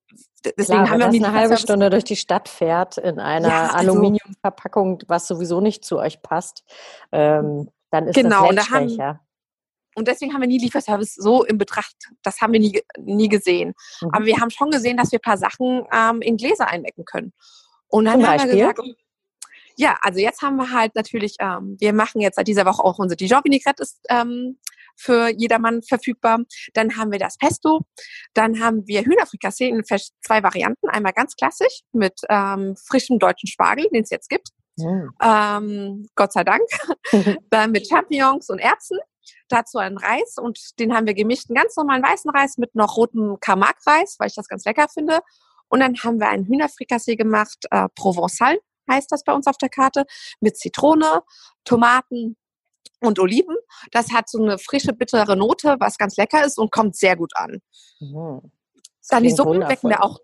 deswegen 0.45 0.85
Klar, 0.85 0.91
haben 0.91 1.01
wir 1.01 1.07
das 1.07 1.15
eine 1.15 1.33
halbe 1.33 1.57
Stunde 1.57 1.91
durch 1.91 2.05
die 2.05 2.17
Stadt 2.17 2.49
fährt 2.49 2.99
in 2.99 3.19
einer 3.19 3.49
ja, 3.49 3.63
also, 3.67 3.91
Aluminiumverpackung, 3.91 5.03
was 5.09 5.27
sowieso 5.27 5.61
nicht 5.61 5.85
zu 5.85 5.99
euch 5.99 6.23
passt, 6.23 6.65
ähm, 7.13 7.71
dann 7.91 8.09
ist 8.09 8.15
genau, 8.15 8.53
das 8.53 8.71
Netzschwächer. 8.71 9.21
Und 9.95 10.07
deswegen 10.07 10.33
haben 10.33 10.43
wir 10.43 10.49
nie 10.49 10.61
Lieferservice 10.61 11.17
so 11.17 11.43
in 11.43 11.59
Betracht. 11.59 11.97
Das 12.23 12.41
haben 12.41 12.53
wir 12.53 12.61
nie, 12.61 12.81
nie 13.01 13.29
gesehen. 13.29 13.75
Mhm. 14.01 14.11
Aber 14.13 14.27
wir 14.27 14.37
haben 14.37 14.51
schon 14.51 14.71
gesehen, 14.71 14.97
dass 14.97 15.11
wir 15.11 15.19
ein 15.19 15.23
paar 15.23 15.39
Sachen 15.39 15.85
ähm, 15.93 16.23
in 16.23 16.37
Gläser 16.37 16.69
einwecken 16.69 17.05
können. 17.05 17.33
Und 17.89 18.05
dann 18.05 18.21
Zum 18.21 18.29
haben 18.29 18.37
Beispiel? 18.37 18.57
wir 18.59 18.75
gesagt, 18.75 18.89
ja, 19.77 19.99
also 20.03 20.21
jetzt 20.21 20.43
haben 20.43 20.57
wir 20.57 20.73
halt 20.73 20.95
natürlich, 20.95 21.37
ähm, 21.41 21.77
wir 21.81 21.93
machen 21.93 22.21
jetzt 22.21 22.37
seit 22.37 22.49
dieser 22.49 22.67
Woche 22.67 22.85
auch 22.85 22.99
unsere 22.99 23.17
Dijon 23.17 23.41
Vinaigrette 23.43 23.83
ist 23.83 24.01
ähm, 24.09 24.59
für 24.99 25.29
jedermann 25.29 25.83
verfügbar. 25.83 26.41
Dann 26.75 26.97
haben 26.97 27.13
wir 27.13 27.19
das 27.19 27.37
Pesto. 27.39 27.81
Dann 28.35 28.61
haben 28.61 28.87
wir 28.87 29.03
Hühnerfrikassee 29.03 29.69
in 29.69 29.83
zwei 29.85 30.43
Varianten. 30.43 30.89
Einmal 30.89 31.13
ganz 31.13 31.37
klassisch 31.37 31.81
mit 31.93 32.21
ähm, 32.29 32.77
frischem 32.87 33.19
deutschen 33.19 33.47
Spargel, 33.47 33.87
den 33.93 34.03
es 34.03 34.11
jetzt 34.11 34.29
gibt. 34.29 34.49
Mhm. 34.77 35.11
Ähm, 35.23 36.09
Gott 36.15 36.33
sei 36.33 36.45
Dank. 36.45 36.63
Dann 37.51 37.73
mit 37.73 37.89
Champignons 37.89 38.51
und 38.51 38.59
Erbsen. 38.59 38.99
Dazu 39.49 39.79
einen 39.79 39.99
Reis 39.99 40.37
und 40.39 40.59
den 40.79 40.95
haben 40.95 41.07
wir 41.07 41.15
gemischt, 41.15 41.49
einen 41.49 41.57
ganz 41.57 41.77
normalen 41.77 42.03
weißen 42.03 42.31
Reis 42.31 42.57
mit 42.59 42.75
noch 42.75 42.97
rotem 42.97 43.39
Camargue-Reis, 43.41 44.17
weil 44.19 44.29
ich 44.29 44.35
das 44.35 44.49
ganz 44.49 44.65
lecker 44.65 44.89
finde. 44.89 45.21
Und 45.69 45.81
dann 45.81 45.95
haben 46.03 46.19
wir 46.19 46.29
einen 46.29 46.47
Hühnerfrikassee 46.47 47.17
gemacht, 47.17 47.67
äh, 47.71 47.89
Provençal 47.99 48.57
heißt 48.91 49.13
das 49.13 49.25
bei 49.25 49.33
uns 49.33 49.47
auf 49.47 49.59
der 49.59 49.69
Karte, 49.69 50.07
mit 50.41 50.57
Zitrone, 50.57 51.23
Tomaten, 51.65 52.37
und 53.01 53.19
Oliven. 53.19 53.57
Das 53.93 54.13
hat 54.13 54.29
so 54.29 54.43
eine 54.43 54.59
frische, 54.59 54.93
bittere 54.93 55.37
Note, 55.37 55.77
was 55.79 55.99
ganz 55.99 56.17
lecker 56.17 56.45
ist 56.45 56.59
und 56.59 56.73
kommt 56.73 56.97
sehr 56.97 57.17
gut 57.17 57.33
an. 57.37 57.61
Mhm. 58.01 58.51
Dann 59.09 59.23
die 59.23 59.31
Suppen 59.31 59.55
wundervoll. 59.55 59.73
wecken 59.73 59.91
wir 59.91 60.03
auch. 60.03 60.19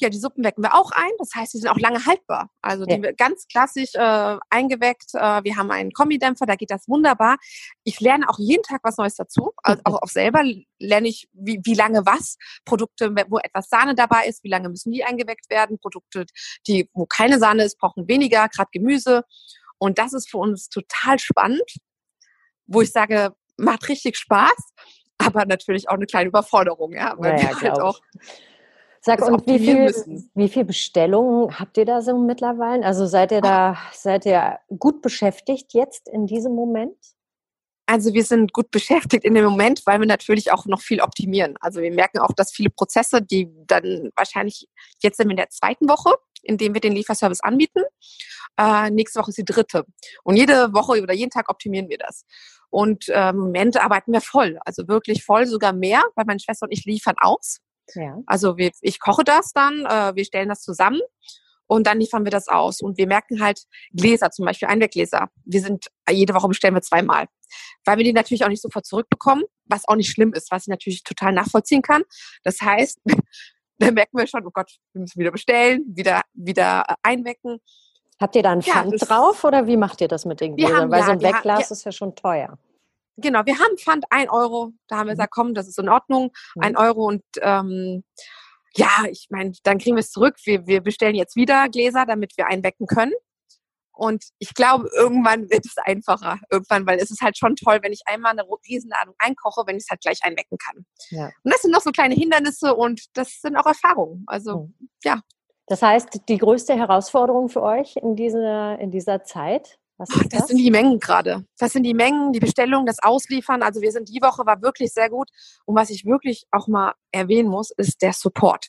Ja, 0.00 0.08
die 0.10 0.18
Suppen 0.18 0.44
wecken 0.44 0.62
wir 0.62 0.74
auch 0.74 0.92
ein. 0.92 1.10
Das 1.18 1.30
heißt, 1.34 1.54
die 1.54 1.58
sind 1.58 1.68
auch 1.70 1.78
lange 1.78 2.06
haltbar. 2.06 2.50
Also 2.62 2.84
die 2.84 3.00
ja. 3.02 3.12
ganz 3.12 3.48
klassisch 3.48 3.94
äh, 3.94 4.36
eingeweckt. 4.48 5.12
Äh, 5.14 5.42
wir 5.42 5.56
haben 5.56 5.72
einen 5.72 5.90
Kombidämpfer, 5.90 6.46
da 6.46 6.54
geht 6.54 6.70
das 6.70 6.86
wunderbar. 6.86 7.36
Ich 7.82 7.98
lerne 7.98 8.28
auch 8.28 8.38
jeden 8.38 8.62
Tag 8.62 8.80
was 8.84 8.96
Neues 8.96 9.16
dazu. 9.16 9.52
Also 9.62 9.82
auch, 9.84 10.02
auch 10.02 10.08
selber 10.08 10.44
lerne 10.78 11.08
ich, 11.08 11.28
wie, 11.32 11.60
wie 11.64 11.74
lange 11.74 12.06
was. 12.06 12.36
Produkte, 12.64 13.12
wo 13.28 13.38
etwas 13.38 13.68
Sahne 13.70 13.96
dabei 13.96 14.26
ist, 14.26 14.44
wie 14.44 14.50
lange 14.50 14.68
müssen 14.68 14.92
die 14.92 15.02
eingeweckt 15.02 15.50
werden. 15.50 15.80
Produkte, 15.80 16.26
die, 16.68 16.88
wo 16.92 17.06
keine 17.06 17.40
Sahne 17.40 17.64
ist, 17.64 17.78
brauchen 17.78 18.06
weniger, 18.06 18.48
gerade 18.48 18.70
Gemüse. 18.72 19.24
Und 19.78 19.98
das 19.98 20.12
ist 20.12 20.30
für 20.30 20.38
uns 20.38 20.68
total 20.68 21.18
spannend 21.18 21.78
wo 22.68 22.82
ich 22.82 22.92
sage, 22.92 23.34
macht 23.56 23.88
richtig 23.88 24.16
Spaß, 24.16 24.72
aber 25.18 25.44
natürlich 25.46 25.88
auch 25.88 25.94
eine 25.94 26.06
kleine 26.06 26.28
Überforderung, 26.28 26.92
ja, 26.92 27.14
weil 27.18 27.34
naja, 27.34 27.50
wir 27.60 27.72
halt 27.72 27.80
auch 27.80 28.00
Sag, 29.00 29.22
und 29.22 29.46
wie 29.46 29.58
viel, 29.58 29.94
wie 30.34 30.48
viel 30.48 30.64
Bestellungen 30.64 31.58
habt 31.58 31.78
ihr 31.78 31.84
da 31.84 32.02
so 32.02 32.18
mittlerweile? 32.18 32.84
Also 32.84 33.06
seid 33.06 33.32
ihr 33.32 33.40
da, 33.40 33.78
seid 33.92 34.26
ihr 34.26 34.58
gut 34.78 35.02
beschäftigt 35.02 35.72
jetzt 35.72 36.08
in 36.08 36.26
diesem 36.26 36.54
Moment? 36.54 36.96
Also 37.86 38.12
wir 38.12 38.24
sind 38.24 38.52
gut 38.52 38.70
beschäftigt 38.70 39.24
in 39.24 39.34
dem 39.34 39.44
Moment, 39.44 39.82
weil 39.86 39.98
wir 40.00 40.06
natürlich 40.06 40.52
auch 40.52 40.66
noch 40.66 40.82
viel 40.82 41.00
optimieren. 41.00 41.54
Also 41.60 41.80
wir 41.80 41.90
merken 41.90 42.18
auch, 42.18 42.32
dass 42.32 42.52
viele 42.52 42.68
Prozesse, 42.68 43.22
die 43.22 43.48
dann 43.66 44.10
wahrscheinlich 44.14 44.68
jetzt 45.00 45.16
sind 45.16 45.28
wir 45.28 45.32
in 45.32 45.38
der 45.38 45.48
zweiten 45.48 45.88
Woche, 45.88 46.14
in 46.42 46.58
dem 46.58 46.74
wir 46.74 46.82
den 46.82 46.92
Lieferservice 46.92 47.40
anbieten. 47.40 47.82
Äh, 48.58 48.90
nächste 48.90 49.20
Woche 49.20 49.30
ist 49.30 49.38
die 49.38 49.44
dritte. 49.44 49.84
Und 50.22 50.36
jede 50.36 50.74
Woche 50.74 51.00
oder 51.00 51.14
jeden 51.14 51.30
Tag 51.30 51.48
optimieren 51.48 51.88
wir 51.88 51.98
das. 51.98 52.26
Und 52.70 53.08
äh, 53.08 53.30
im 53.30 53.38
Moment 53.38 53.76
arbeiten 53.76 54.12
wir 54.12 54.20
voll, 54.20 54.58
also 54.64 54.88
wirklich 54.88 55.24
voll, 55.24 55.46
sogar 55.46 55.72
mehr, 55.72 56.02
weil 56.14 56.26
meine 56.26 56.40
Schwester 56.40 56.64
und 56.64 56.72
ich 56.72 56.84
liefern 56.84 57.16
aus. 57.18 57.58
Ja. 57.94 58.18
Also 58.26 58.58
wir, 58.58 58.70
ich 58.82 59.00
koche 59.00 59.24
das 59.24 59.52
dann, 59.52 59.86
äh, 59.86 60.14
wir 60.14 60.24
stellen 60.24 60.50
das 60.50 60.60
zusammen 60.60 61.00
und 61.68 61.86
dann 61.86 62.00
liefern 62.00 62.24
wir 62.24 62.30
das 62.30 62.48
aus. 62.48 62.80
Und 62.80 62.98
wir 62.98 63.06
merken 63.06 63.40
halt 63.40 63.62
Gläser, 63.92 64.30
zum 64.30 64.46
Beispiel 64.46 64.68
Einweggläser. 64.68 65.28
Wir 65.44 65.60
sind, 65.60 65.86
jede 66.10 66.34
Woche 66.34 66.48
bestellen 66.48 66.74
wir 66.74 66.82
zweimal. 66.82 67.26
Weil 67.84 67.98
wir 67.98 68.04
die 68.04 68.12
natürlich 68.12 68.44
auch 68.44 68.48
nicht 68.48 68.62
sofort 68.62 68.86
zurückbekommen, 68.86 69.44
was 69.66 69.86
auch 69.86 69.96
nicht 69.96 70.10
schlimm 70.10 70.32
ist, 70.32 70.50
was 70.50 70.62
ich 70.64 70.68
natürlich 70.68 71.04
total 71.04 71.32
nachvollziehen 71.32 71.82
kann. 71.82 72.02
Das 72.42 72.60
heißt, 72.60 73.00
da 73.78 73.90
merken 73.90 74.18
wir 74.18 74.26
schon, 74.26 74.46
oh 74.46 74.50
Gott, 74.50 74.72
wir 74.92 75.02
müssen 75.02 75.20
wieder 75.20 75.30
bestellen, 75.30 75.84
wieder, 75.94 76.22
wieder 76.32 76.84
äh, 76.88 76.94
einwecken. 77.02 77.58
Habt 78.20 78.34
ihr 78.34 78.42
da 78.42 78.52
einen 78.52 78.62
Pfand 78.62 79.00
ja, 79.00 79.06
drauf 79.06 79.44
oder 79.44 79.66
wie 79.66 79.76
macht 79.76 80.00
ihr 80.00 80.08
das 80.08 80.24
mit 80.24 80.40
den 80.40 80.56
Gläsern? 80.56 80.90
Weil 80.90 81.00
ja, 81.00 81.06
so 81.06 81.12
ein 81.12 81.22
Wegglas 81.22 81.64
haben, 81.64 81.72
ist 81.72 81.84
ja 81.84 81.92
schon 81.92 82.14
teuer. 82.16 82.58
Genau, 83.16 83.44
wir 83.44 83.58
haben 83.58 83.76
Pfand 83.78 84.04
ein 84.10 84.28
Euro. 84.28 84.72
Da 84.88 84.96
haben 84.96 85.06
wir 85.06 85.12
mhm. 85.12 85.18
gesagt, 85.18 85.32
komm, 85.32 85.54
das 85.54 85.68
ist 85.68 85.78
in 85.78 85.88
Ordnung, 85.88 86.32
mhm. 86.54 86.62
ein 86.62 86.76
Euro 86.76 87.06
und 87.06 87.22
ähm, 87.40 88.04
ja, 88.74 89.04
ich 89.10 89.26
meine, 89.30 89.52
dann 89.62 89.78
kriegen 89.78 89.96
wir 89.96 90.00
es 90.00 90.10
zurück. 90.10 90.36
Wir, 90.44 90.66
wir 90.66 90.80
bestellen 90.80 91.14
jetzt 91.14 91.36
wieder 91.36 91.68
Gläser, 91.68 92.06
damit 92.06 92.36
wir 92.36 92.46
einwecken 92.46 92.86
können. 92.86 93.12
Und 93.92 94.26
ich 94.38 94.54
glaube, 94.54 94.88
irgendwann 94.94 95.50
wird 95.50 95.66
es 95.66 95.76
einfacher. 95.78 96.38
Irgendwann, 96.50 96.86
weil 96.86 97.00
es 97.00 97.10
ist 97.10 97.20
halt 97.20 97.36
schon 97.36 97.56
toll, 97.56 97.80
wenn 97.82 97.92
ich 97.92 98.02
einmal 98.06 98.30
eine 98.30 98.44
Riesenladung 98.68 99.14
einkoche, 99.18 99.62
wenn 99.66 99.76
ich 99.76 99.84
es 99.84 99.90
halt 99.90 100.02
gleich 100.02 100.20
einwecken 100.22 100.56
kann. 100.56 100.86
Ja. 101.10 101.26
Und 101.42 101.52
das 101.52 101.62
sind 101.62 101.72
noch 101.72 101.80
so 101.80 101.90
kleine 101.90 102.14
Hindernisse 102.14 102.74
und 102.74 103.06
das 103.14 103.40
sind 103.40 103.56
auch 103.56 103.66
Erfahrungen. 103.66 104.22
Also, 104.28 104.70
mhm. 104.78 104.88
ja. 105.02 105.20
Das 105.68 105.82
heißt, 105.82 106.22
die 106.28 106.38
größte 106.38 106.74
Herausforderung 106.74 107.48
für 107.48 107.62
euch 107.62 107.96
in 107.96 108.16
dieser, 108.16 108.78
in 108.78 108.90
dieser 108.90 109.22
Zeit? 109.24 109.78
Was 109.98 110.10
ist 110.10 110.32
das? 110.32 110.40
das 110.40 110.48
sind 110.48 110.58
die 110.58 110.70
Mengen 110.70 110.98
gerade. 111.00 111.44
Das 111.58 111.72
sind 111.72 111.82
die 111.82 111.94
Mengen, 111.94 112.32
die 112.32 112.40
Bestellung, 112.40 112.86
das 112.86 113.02
Ausliefern. 113.02 113.62
Also 113.62 113.80
wir 113.82 113.90
sind 113.90 114.08
die 114.08 114.22
Woche 114.22 114.46
war 114.46 114.62
wirklich 114.62 114.92
sehr 114.92 115.10
gut. 115.10 115.28
Und 115.66 115.76
was 115.76 115.90
ich 115.90 116.04
wirklich 116.04 116.46
auch 116.52 116.68
mal 116.68 116.94
erwähnen 117.10 117.48
muss, 117.48 117.70
ist 117.76 118.00
der 118.00 118.12
Support. 118.12 118.68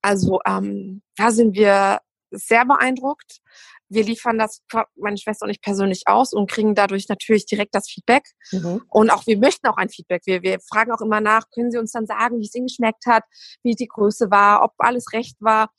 Also 0.00 0.40
ähm, 0.46 1.02
da 1.16 1.30
sind 1.32 1.54
wir 1.54 2.00
sehr 2.30 2.64
beeindruckt. 2.64 3.40
Wir 3.88 4.04
liefern 4.04 4.38
das, 4.38 4.62
meine 4.94 5.18
Schwester 5.18 5.46
und 5.46 5.50
ich 5.50 5.60
persönlich 5.60 6.02
aus 6.06 6.32
und 6.32 6.48
kriegen 6.48 6.76
dadurch 6.76 7.08
natürlich 7.08 7.46
direkt 7.46 7.74
das 7.74 7.88
Feedback. 7.88 8.22
Mhm. 8.52 8.82
Und 8.88 9.10
auch 9.10 9.26
wir 9.26 9.36
möchten 9.36 9.66
auch 9.66 9.76
ein 9.76 9.88
Feedback. 9.88 10.22
Wir, 10.26 10.42
wir 10.42 10.60
fragen 10.60 10.92
auch 10.92 11.00
immer 11.00 11.20
nach, 11.20 11.50
können 11.52 11.72
Sie 11.72 11.78
uns 11.78 11.90
dann 11.90 12.06
sagen, 12.06 12.38
wie 12.38 12.46
es 12.46 12.54
Ihnen 12.54 12.68
geschmeckt 12.68 13.06
hat, 13.06 13.24
wie 13.64 13.74
die 13.74 13.88
Größe 13.88 14.30
war, 14.30 14.62
ob 14.62 14.74
alles 14.78 15.12
recht 15.12 15.36
war. 15.40 15.70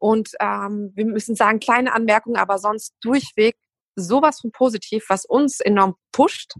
Und 0.00 0.30
ähm, 0.40 0.90
wir 0.96 1.04
müssen 1.04 1.36
sagen, 1.36 1.60
kleine 1.60 1.92
Anmerkungen, 1.92 2.36
aber 2.36 2.58
sonst 2.58 2.94
durchweg 3.00 3.54
sowas 3.94 4.40
von 4.40 4.50
positiv, 4.50 5.04
was 5.08 5.24
uns 5.24 5.60
enorm 5.60 5.94
pusht. 6.10 6.54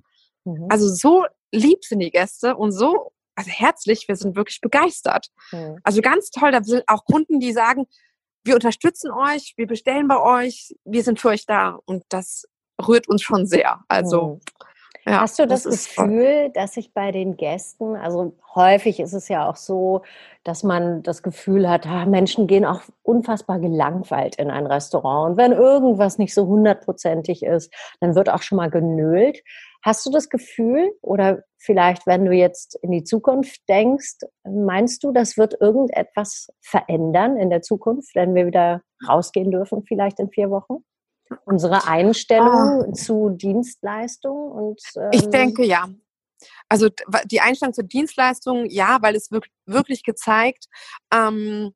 Mhm. 0.44 0.66
Also 0.70 0.88
so 0.88 1.26
lieb 1.50 1.84
sind 1.84 1.98
die 1.98 2.10
Gäste 2.10 2.56
und 2.56 2.70
so 2.70 3.12
also 3.40 3.50
herzlich, 3.50 4.06
wir 4.06 4.16
sind 4.16 4.36
wirklich 4.36 4.60
begeistert. 4.60 5.28
Mhm. 5.50 5.78
Also 5.82 6.02
ganz 6.02 6.30
toll, 6.30 6.52
da 6.52 6.62
sind 6.62 6.84
auch 6.86 7.04
Kunden, 7.04 7.40
die 7.40 7.52
sagen, 7.52 7.86
wir 8.44 8.54
unterstützen 8.54 9.10
euch, 9.10 9.54
wir 9.56 9.66
bestellen 9.66 10.08
bei 10.08 10.20
euch, 10.20 10.74
wir 10.84 11.02
sind 11.02 11.20
für 11.20 11.28
euch 11.28 11.46
da 11.46 11.78
und 11.86 12.04
das 12.10 12.44
rührt 12.86 13.08
uns 13.08 13.22
schon 13.22 13.46
sehr. 13.46 13.80
Also 13.88 14.34
mhm. 14.34 14.40
Ja, 15.06 15.22
Hast 15.22 15.38
du 15.38 15.46
das, 15.46 15.62
das 15.62 15.94
Gefühl, 15.94 16.50
dass 16.52 16.74
sich 16.74 16.92
bei 16.92 17.10
den 17.10 17.36
Gästen, 17.36 17.96
also 17.96 18.36
häufig 18.54 19.00
ist 19.00 19.14
es 19.14 19.28
ja 19.28 19.48
auch 19.48 19.56
so, 19.56 20.02
dass 20.44 20.62
man 20.62 21.02
das 21.02 21.22
Gefühl 21.22 21.68
hat, 21.68 21.86
ah, 21.86 22.04
Menschen 22.04 22.46
gehen 22.46 22.64
auch 22.64 22.82
unfassbar 23.02 23.58
gelangweilt 23.60 24.36
in 24.36 24.50
ein 24.50 24.66
Restaurant. 24.66 25.30
Und 25.30 25.36
wenn 25.38 25.52
irgendwas 25.52 26.18
nicht 26.18 26.34
so 26.34 26.46
hundertprozentig 26.46 27.42
ist, 27.42 27.72
dann 28.00 28.14
wird 28.14 28.28
auch 28.28 28.42
schon 28.42 28.56
mal 28.56 28.70
genölt. 28.70 29.42
Hast 29.82 30.04
du 30.04 30.10
das 30.10 30.28
Gefühl 30.28 30.92
oder 31.00 31.44
vielleicht, 31.56 32.06
wenn 32.06 32.26
du 32.26 32.32
jetzt 32.32 32.74
in 32.82 32.90
die 32.90 33.04
Zukunft 33.04 33.66
denkst, 33.68 34.18
meinst 34.44 35.02
du, 35.02 35.12
das 35.12 35.38
wird 35.38 35.58
irgendetwas 35.60 36.48
verändern 36.60 37.38
in 37.38 37.48
der 37.48 37.62
Zukunft, 37.62 38.14
wenn 38.14 38.34
wir 38.34 38.46
wieder 38.46 38.82
rausgehen 39.08 39.50
dürfen, 39.50 39.82
vielleicht 39.84 40.20
in 40.20 40.28
vier 40.28 40.50
Wochen? 40.50 40.84
Unsere 41.44 41.86
Einstellung 41.86 42.86
oh. 42.88 42.92
zu 42.92 43.30
Dienstleistungen 43.30 44.52
und 44.52 44.80
ähm 44.96 45.10
ich 45.12 45.28
denke 45.28 45.64
ja. 45.64 45.88
Also 46.68 46.88
die 47.26 47.40
Einstellung 47.40 47.74
zur 47.74 47.84
Dienstleistung, 47.84 48.66
ja, 48.70 48.98
weil 49.02 49.14
es 49.14 49.30
wirklich 49.66 50.02
gezeigt, 50.04 50.66
ähm, 51.12 51.72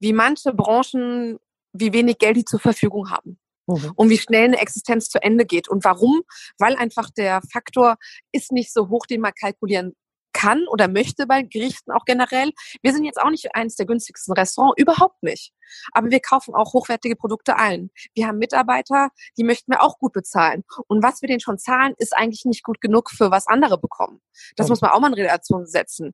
wie 0.00 0.12
manche 0.12 0.54
Branchen, 0.54 1.38
wie 1.72 1.92
wenig 1.92 2.18
Geld 2.18 2.36
die 2.36 2.44
zur 2.44 2.60
Verfügung 2.60 3.10
haben. 3.10 3.38
Mhm. 3.66 3.92
Und 3.96 4.08
wie 4.08 4.18
schnell 4.18 4.44
eine 4.44 4.60
Existenz 4.60 5.10
zu 5.10 5.22
Ende 5.22 5.44
geht. 5.44 5.68
Und 5.68 5.84
warum? 5.84 6.22
Weil 6.56 6.76
einfach 6.76 7.10
der 7.10 7.42
Faktor 7.52 7.96
ist 8.32 8.50
nicht 8.50 8.72
so 8.72 8.88
hoch, 8.88 9.04
den 9.06 9.20
man 9.20 9.32
kalkulieren 9.38 9.94
kann 10.38 10.68
oder 10.68 10.86
möchte 10.86 11.26
bei 11.26 11.42
Gerichten 11.42 11.90
auch 11.90 12.04
generell. 12.04 12.52
Wir 12.80 12.92
sind 12.92 13.04
jetzt 13.04 13.20
auch 13.20 13.30
nicht 13.30 13.56
eines 13.56 13.74
der 13.74 13.86
günstigsten 13.86 14.34
Restaurants, 14.34 14.80
überhaupt 14.80 15.20
nicht. 15.22 15.52
Aber 15.92 16.10
wir 16.10 16.20
kaufen 16.20 16.54
auch 16.54 16.72
hochwertige 16.74 17.16
Produkte 17.16 17.56
ein. 17.56 17.90
Wir 18.14 18.28
haben 18.28 18.38
Mitarbeiter, 18.38 19.10
die 19.36 19.42
möchten 19.42 19.72
wir 19.72 19.82
auch 19.82 19.98
gut 19.98 20.12
bezahlen. 20.12 20.62
Und 20.86 21.02
was 21.02 21.22
wir 21.22 21.26
denen 21.26 21.40
schon 21.40 21.58
zahlen, 21.58 21.94
ist 21.98 22.16
eigentlich 22.16 22.44
nicht 22.44 22.62
gut 22.62 22.80
genug 22.80 23.10
für 23.10 23.32
was 23.32 23.48
andere 23.48 23.78
bekommen. 23.78 24.20
Das 24.54 24.68
mhm. 24.68 24.72
muss 24.72 24.80
man 24.80 24.92
auch 24.92 25.00
mal 25.00 25.08
in 25.08 25.14
Relation 25.14 25.66
setzen. 25.66 26.12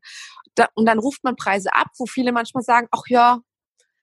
Da, 0.54 0.68
und 0.74 0.86
dann 0.86 0.98
ruft 0.98 1.22
man 1.22 1.36
Preise 1.36 1.74
ab, 1.74 1.88
wo 1.98 2.06
viele 2.06 2.32
manchmal 2.32 2.62
sagen, 2.62 2.88
ach 2.92 3.02
ja, 3.08 3.40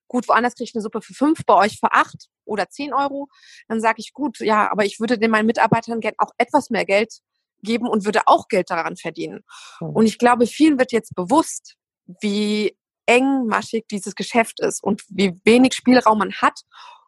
gut, 0.07 0.27
woanders 0.27 0.53
kriege 0.53 0.65
ich 0.69 0.75
eine 0.75 0.83
Suppe 0.83 1.01
für 1.01 1.15
fünf, 1.15 1.45
bei 1.47 1.55
euch 1.55 1.79
für 1.79 1.93
acht 1.93 2.27
oder 2.45 2.69
zehn 2.69 2.93
Euro. 2.93 3.27
Dann 3.67 3.81
sage 3.81 3.97
ich, 3.99 4.13
gut, 4.13 4.39
ja, 4.39 4.69
aber 4.69 4.85
ich 4.85 4.99
würde 4.99 5.17
den 5.17 5.31
meinen 5.31 5.47
Mitarbeitern 5.47 5.99
gerne 5.99 6.17
auch 6.19 6.31
etwas 6.37 6.69
mehr 6.69 6.85
Geld 6.85 7.21
geben 7.63 7.87
und 7.87 8.05
würde 8.05 8.21
auch 8.25 8.47
Geld 8.47 8.69
daran 8.69 8.97
verdienen. 8.97 9.41
Mhm. 9.79 9.89
Und 9.89 10.05
ich 10.05 10.17
glaube, 10.17 10.47
vielen 10.47 10.79
wird 10.79 10.91
jetzt 10.91 11.15
bewusst, 11.15 11.75
wie 12.21 12.77
engmaschig 13.05 13.85
dieses 13.89 14.15
Geschäft 14.15 14.59
ist 14.59 14.83
und 14.83 15.03
wie 15.09 15.33
wenig 15.43 15.73
Spielraum 15.73 16.19
man 16.19 16.33
hat 16.33 16.61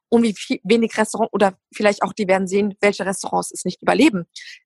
und 0.09 0.23
wie 0.23 0.33
viel, 0.33 0.59
wenig 0.63 0.97
Restaurant 0.97 1.31
oder 1.33 1.57
vielleicht 1.73 2.03
auch 2.03 2.13
die 2.13 2.27
werden 2.27 2.47
sehen, 2.47 2.75
welche 2.81 3.05
Restaurants 3.05 3.51
es 3.51 3.65
nicht 3.65 3.81
überleben. 3.81 4.25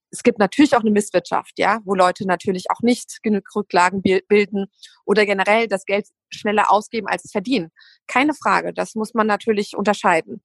Es 0.10 0.24
gibt 0.24 0.40
natürlich 0.40 0.76
auch 0.76 0.82
eine 0.82 0.92
Misswirtschaft, 0.92 1.54
ja, 1.58 1.80
wo 1.86 1.96
Leute 1.96 2.26
natürlich 2.26 2.66
auch 2.70 2.82
nicht 2.82 3.22
genug 3.24 3.44
Rücklagen 3.56 4.02
bilden 4.02 4.68
oder 5.06 5.26
generell 5.26 5.68
das 5.68 5.86
Geld 5.86 6.08
schneller 6.30 6.72
ausgeben, 6.72 7.08
als 7.08 7.26
es 7.26 7.32
verdienen. 7.32 7.72
Keine 8.08 8.34
Frage, 8.34 8.74
das 8.74 8.96
muss 8.96 9.14
man 9.14 9.28
natürlich 9.28 9.76
unterscheiden. 9.76 10.44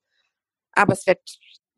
Aber 0.73 0.93
es 0.93 1.07
wird, 1.07 1.21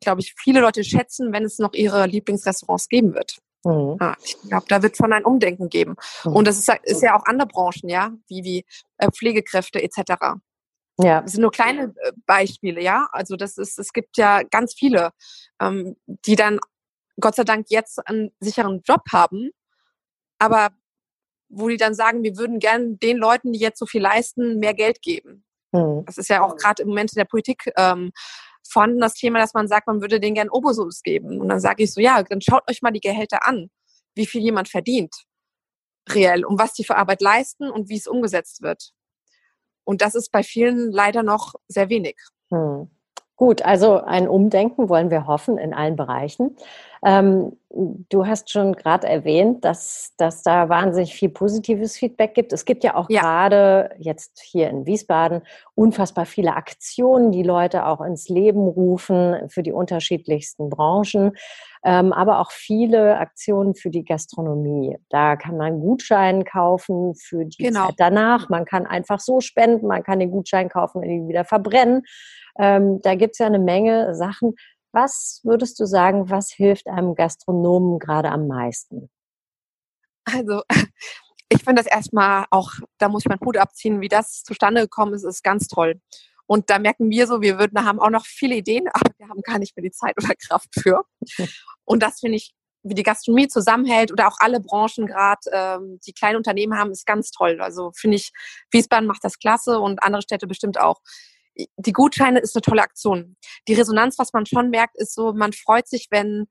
glaube 0.01 0.21
ich, 0.21 0.33
viele 0.37 0.61
Leute 0.61 0.83
schätzen, 0.83 1.33
wenn 1.33 1.45
es 1.45 1.59
noch 1.59 1.73
ihre 1.73 2.05
Lieblingsrestaurants 2.05 2.89
geben 2.89 3.13
wird. 3.13 3.39
Mhm. 3.65 3.97
Ja, 3.99 4.15
ich 4.23 4.37
glaube, 4.47 4.65
da 4.69 4.81
wird 4.81 4.95
schon 4.95 5.11
ein 5.11 5.25
Umdenken 5.25 5.69
geben. 5.69 5.95
Mhm. 6.23 6.33
Und 6.33 6.47
das 6.47 6.57
ist, 6.59 6.69
ist, 6.83 7.01
ja 7.01 7.17
auch 7.17 7.25
andere 7.25 7.47
Branchen, 7.47 7.89
ja, 7.89 8.11
wie, 8.27 8.43
wie 8.43 8.65
äh, 8.97 9.09
Pflegekräfte 9.11 9.81
etc. 9.81 10.37
Ja. 10.97 11.21
Das 11.21 11.33
sind 11.33 11.41
nur 11.41 11.51
kleine 11.51 11.93
äh, 11.97 12.11
Beispiele, 12.25 12.81
ja. 12.81 13.07
Also 13.11 13.35
das 13.35 13.57
ist, 13.57 13.79
es 13.79 13.91
gibt 13.91 14.17
ja 14.17 14.43
ganz 14.43 14.75
viele, 14.75 15.11
ähm, 15.59 15.95
die 16.05 16.35
dann 16.35 16.59
Gott 17.19 17.35
sei 17.35 17.43
Dank 17.43 17.67
jetzt 17.69 18.07
einen 18.07 18.31
sicheren 18.39 18.81
Job 18.85 19.01
haben, 19.11 19.49
aber 20.37 20.69
wo 21.49 21.67
die 21.69 21.77
dann 21.77 21.93
sagen, 21.93 22.23
wir 22.23 22.37
würden 22.37 22.59
gerne 22.59 22.97
den 22.97 23.17
Leuten, 23.17 23.53
die 23.53 23.59
jetzt 23.59 23.79
so 23.79 23.85
viel 23.85 24.01
leisten, 24.01 24.59
mehr 24.59 24.73
Geld 24.73 25.01
geben. 25.01 25.43
Mhm. 25.71 26.03
Das 26.05 26.17
ist 26.17 26.29
ja 26.29 26.43
auch 26.43 26.55
gerade 26.55 26.83
im 26.83 26.89
Moment 26.89 27.13
in 27.13 27.17
der 27.17 27.25
Politik 27.25 27.71
ähm, 27.77 28.11
vorhanden 28.67 28.99
das 28.99 29.13
Thema, 29.13 29.39
dass 29.39 29.53
man 29.53 29.67
sagt, 29.67 29.87
man 29.87 30.01
würde 30.01 30.19
denen 30.19 30.35
gern 30.35 30.49
Obosus 30.49 31.01
geben. 31.01 31.39
Und 31.39 31.49
dann 31.49 31.59
sage 31.59 31.83
ich 31.83 31.93
so, 31.93 32.01
ja, 32.01 32.23
dann 32.23 32.41
schaut 32.41 32.69
euch 32.69 32.81
mal 32.81 32.91
die 32.91 32.99
Gehälter 32.99 33.47
an, 33.47 33.69
wie 34.15 34.25
viel 34.25 34.41
jemand 34.41 34.69
verdient, 34.69 35.15
reell, 36.09 36.45
und 36.45 36.59
was 36.59 36.73
die 36.73 36.83
für 36.83 36.95
Arbeit 36.95 37.21
leisten 37.21 37.69
und 37.69 37.89
wie 37.89 37.97
es 37.97 38.07
umgesetzt 38.07 38.61
wird. 38.61 38.91
Und 39.83 40.01
das 40.01 40.15
ist 40.15 40.31
bei 40.31 40.43
vielen 40.43 40.91
leider 40.91 41.23
noch 41.23 41.53
sehr 41.67 41.89
wenig. 41.89 42.17
Hm. 42.51 42.89
Gut, 43.37 43.63
also 43.63 43.99
ein 43.99 44.29
Umdenken 44.29 44.87
wollen 44.87 45.11
wir 45.11 45.27
hoffen 45.27 45.57
in 45.57 45.73
allen 45.73 45.97
Bereichen. 45.97 46.55
Ähm, 47.05 47.55
du 47.69 48.25
hast 48.25 48.49
schon 48.49 48.73
gerade 48.73 49.07
erwähnt, 49.07 49.63
dass, 49.63 50.13
dass 50.17 50.41
da 50.41 50.69
wahnsinnig 50.69 51.13
viel 51.13 51.29
positives 51.29 51.95
Feedback 51.95 52.33
gibt. 52.33 52.51
Es 52.51 52.65
gibt 52.65 52.83
ja 52.83 52.95
auch 52.95 53.09
ja. 53.11 53.21
gerade 53.21 53.91
jetzt 53.99 54.41
hier 54.41 54.69
in 54.69 54.87
Wiesbaden 54.87 55.41
unfassbar 55.75 56.25
viele 56.25 56.55
Aktionen, 56.55 57.31
die 57.31 57.43
Leute 57.43 57.85
auch 57.85 58.01
ins 58.01 58.27
Leben 58.27 58.67
rufen 58.67 59.49
für 59.49 59.61
die 59.61 59.71
unterschiedlichsten 59.71 60.71
Branchen, 60.71 61.33
ähm, 61.83 62.11
aber 62.11 62.39
auch 62.39 62.49
viele 62.49 63.19
Aktionen 63.19 63.75
für 63.75 63.91
die 63.91 64.03
Gastronomie. 64.03 64.97
Da 65.09 65.35
kann 65.35 65.57
man 65.57 65.79
Gutscheine 65.81 66.43
kaufen 66.43 67.13
für 67.13 67.45
die 67.45 67.65
genau. 67.65 67.87
Zeit 67.87 67.95
danach. 67.97 68.49
Man 68.49 68.65
kann 68.65 68.87
einfach 68.87 69.19
so 69.19 69.41
spenden, 69.41 69.85
man 69.85 70.01
kann 70.01 70.19
den 70.19 70.31
Gutschein 70.31 70.69
kaufen 70.69 71.03
und 71.03 71.09
ihn 71.09 71.27
wieder 71.27 71.45
verbrennen. 71.45 72.01
Ähm, 72.57 73.01
da 73.01 73.15
gibt 73.15 73.33
es 73.33 73.39
ja 73.39 73.47
eine 73.47 73.59
Menge 73.59 74.15
Sachen. 74.15 74.55
Was 74.95 75.41
würdest 75.43 75.77
du 75.81 75.85
sagen, 75.85 76.29
was 76.29 76.53
hilft 76.53 76.87
einem 76.87 77.15
Gastronomen 77.15 77.99
gerade 77.99 78.29
am 78.29 78.47
meisten? 78.47 79.09
Also, 80.23 80.63
ich 81.49 81.61
finde 81.61 81.83
das 81.83 81.91
erstmal 81.91 82.45
auch, 82.49 82.71
da 82.97 83.09
muss 83.09 83.23
ich 83.23 83.27
meinen 83.27 83.41
Hut 83.41 83.57
abziehen, 83.57 83.99
wie 83.99 84.07
das 84.07 84.43
zustande 84.43 84.83
gekommen 84.83 85.13
ist, 85.13 85.25
ist 85.25 85.43
ganz 85.43 85.67
toll. 85.67 85.99
Und 86.47 86.69
da 86.69 86.79
merken 86.79 87.09
wir 87.09 87.27
so, 87.27 87.41
wir 87.41 87.59
würden, 87.59 87.83
haben 87.83 87.99
auch 87.99 88.09
noch 88.09 88.25
viele 88.25 88.55
Ideen, 88.55 88.87
aber 88.93 89.11
wir 89.17 89.27
haben 89.27 89.41
gar 89.41 89.59
nicht 89.59 89.75
mehr 89.75 89.83
die 89.83 89.91
Zeit 89.91 90.15
oder 90.17 90.33
Kraft 90.33 90.69
für. 90.79 91.03
Und 91.83 92.01
das 92.01 92.21
finde 92.21 92.37
ich, 92.37 92.53
wie 92.83 92.93
die 92.93 93.03
Gastronomie 93.03 93.49
zusammenhält 93.49 94.13
oder 94.13 94.29
auch 94.29 94.37
alle 94.39 94.61
Branchen 94.61 95.07
gerade, 95.07 95.41
ähm, 95.51 95.99
die 96.07 96.13
kleine 96.13 96.37
Unternehmen 96.37 96.79
haben, 96.79 96.91
ist 96.91 97.05
ganz 97.05 97.31
toll. 97.31 97.59
Also 97.59 97.91
finde 97.97 98.15
ich, 98.15 98.31
Wiesbaden 98.71 99.07
macht 99.07 99.25
das 99.25 99.39
klasse 99.39 99.77
und 99.81 100.01
andere 100.03 100.21
Städte 100.21 100.47
bestimmt 100.47 100.79
auch. 100.79 101.01
Die 101.77 101.93
Gutscheine 101.93 102.39
ist 102.39 102.55
eine 102.55 102.61
tolle 102.61 102.81
Aktion. 102.81 103.37
Die 103.67 103.73
Resonanz, 103.73 104.19
was 104.19 104.33
man 104.33 104.45
schon 104.45 104.69
merkt, 104.69 104.97
ist 104.97 105.13
so, 105.13 105.33
man 105.33 105.53
freut 105.53 105.87
sich, 105.87 106.07
wenn 106.11 106.47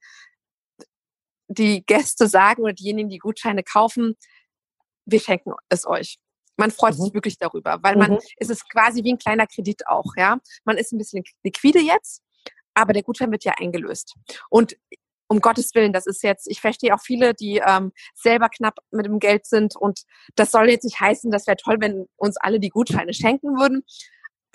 die 1.49 1.85
Gäste 1.85 2.27
sagen 2.27 2.63
oder 2.63 2.73
diejenigen, 2.73 3.11
die 3.11 3.19
Gutscheine 3.19 3.63
kaufen, 3.63 4.17
wir 5.05 5.21
schenken 5.21 5.53
es 5.69 5.87
euch. 5.87 6.19
Man 6.57 6.71
freut 6.71 6.97
mhm. 6.97 7.03
sich 7.03 7.15
wirklich 7.15 7.39
darüber, 7.39 7.79
weil 7.83 7.97
man, 7.97 8.13
mhm. 8.13 8.19
es 8.39 8.49
ist 8.49 8.69
quasi 8.71 9.05
wie 9.05 9.13
ein 9.13 9.19
kleiner 9.19 9.47
Kredit 9.47 9.87
auch, 9.87 10.15
ja. 10.17 10.39
Man 10.65 10.79
ist 10.79 10.93
ein 10.93 10.99
bisschen 10.99 11.25
liquide 11.43 11.81
jetzt, 11.81 12.23
aber 12.75 12.93
der 12.93 13.03
Gutschein 13.03 13.31
wird 13.31 13.45
ja 13.45 13.55
eingelöst. 13.59 14.15
Und 14.49 14.77
um 15.27 15.41
Gottes 15.41 15.75
Willen, 15.75 15.93
das 15.93 16.07
ist 16.07 16.23
jetzt, 16.23 16.47
ich 16.49 16.61
verstehe 16.61 16.95
auch 16.95 17.01
viele, 17.01 17.35
die 17.35 17.61
ähm, 17.67 17.93
selber 18.15 18.49
knapp 18.49 18.77
mit 18.91 19.07
dem 19.07 19.19
Geld 19.19 19.47
sind 19.47 19.75
und 19.75 20.03
das 20.37 20.51
soll 20.51 20.71
jetzt 20.71 20.85
nicht 20.85 21.01
heißen, 21.01 21.31
das 21.31 21.47
wäre 21.47 21.57
toll, 21.57 21.77
wenn 21.81 22.07
uns 22.17 22.37
alle 22.37 22.61
die 22.61 22.69
Gutscheine 22.69 23.15
schenken 23.15 23.59
würden, 23.59 23.85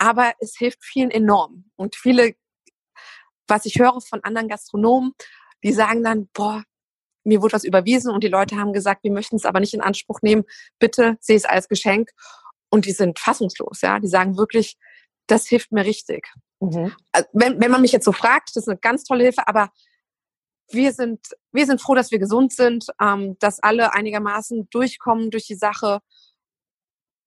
aber 0.00 0.32
es 0.40 0.56
hilft 0.56 0.82
vielen 0.82 1.10
enorm. 1.10 1.70
Und 1.76 1.94
viele, 1.94 2.34
was 3.46 3.66
ich 3.66 3.78
höre 3.78 4.00
von 4.00 4.24
anderen 4.24 4.48
Gastronomen, 4.48 5.12
die 5.62 5.72
sagen 5.72 6.02
dann, 6.02 6.28
boah, 6.32 6.64
mir 7.22 7.42
wurde 7.42 7.52
was 7.52 7.64
überwiesen 7.64 8.10
und 8.12 8.24
die 8.24 8.28
Leute 8.28 8.56
haben 8.56 8.72
gesagt, 8.72 9.04
wir 9.04 9.12
möchten 9.12 9.36
es 9.36 9.44
aber 9.44 9.60
nicht 9.60 9.74
in 9.74 9.82
Anspruch 9.82 10.22
nehmen. 10.22 10.44
Bitte 10.78 11.18
sehe 11.20 11.36
es 11.36 11.44
als 11.44 11.68
Geschenk. 11.68 12.10
Und 12.70 12.86
die 12.86 12.92
sind 12.92 13.18
fassungslos, 13.18 13.82
ja. 13.82 13.98
Die 13.98 14.08
sagen 14.08 14.38
wirklich, 14.38 14.78
das 15.26 15.46
hilft 15.46 15.70
mir 15.70 15.84
richtig. 15.84 16.26
Mhm. 16.60 16.94
Also 17.12 17.28
wenn, 17.32 17.60
wenn 17.60 17.70
man 17.70 17.82
mich 17.82 17.92
jetzt 17.92 18.04
so 18.04 18.12
fragt, 18.12 18.50
das 18.54 18.64
ist 18.64 18.68
eine 18.68 18.78
ganz 18.78 19.04
tolle 19.04 19.24
Hilfe, 19.24 19.46
aber 19.46 19.70
wir 20.70 20.92
sind, 20.92 21.20
wir 21.52 21.66
sind 21.66 21.82
froh, 21.82 21.94
dass 21.94 22.10
wir 22.10 22.18
gesund 22.18 22.52
sind, 22.54 22.86
ähm, 23.02 23.36
dass 23.38 23.60
alle 23.60 23.92
einigermaßen 23.92 24.68
durchkommen 24.70 25.30
durch 25.30 25.46
die 25.46 25.56
Sache. 25.56 26.00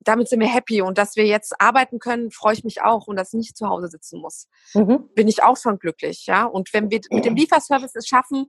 Damit 0.04 0.30
sind 0.30 0.40
wir 0.40 0.48
happy 0.48 0.82
und 0.82 0.98
dass 0.98 1.16
wir 1.16 1.26
jetzt 1.26 1.60
arbeiten 1.60 2.00
können, 2.00 2.32
freue 2.32 2.54
ich 2.54 2.64
mich 2.64 2.82
auch 2.82 3.08
und 3.08 3.16
dass 3.16 3.34
ich 3.34 3.38
nicht 3.38 3.58
zu 3.58 3.68
Hause 3.68 3.88
sitzen 3.88 4.20
muss. 4.20 4.48
Mhm. 4.74 5.10
Bin 5.16 5.28
ich 5.28 5.44
auch 5.44 5.58
schon 5.58 5.80
glücklich, 5.80 6.26
ja. 6.26 6.46
Und 6.46 6.74
wenn 6.74 6.92
wir 6.92 7.02
mit 7.10 7.26
dem 7.26 7.36
Lieferservice 7.36 7.96
es 7.96 8.08
schaffen, 8.08 8.48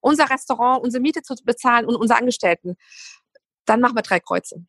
unser 0.00 0.30
Restaurant, 0.30 0.82
unsere 0.82 1.00
Miete 1.00 1.22
zu 1.22 1.34
bezahlen 1.44 1.86
und 1.86 1.96
unsere 1.96 2.18
Angestellten, 2.18 2.76
dann 3.64 3.80
machen 3.80 3.96
wir 3.96 4.02
drei 4.02 4.20
Kreuze. 4.20 4.64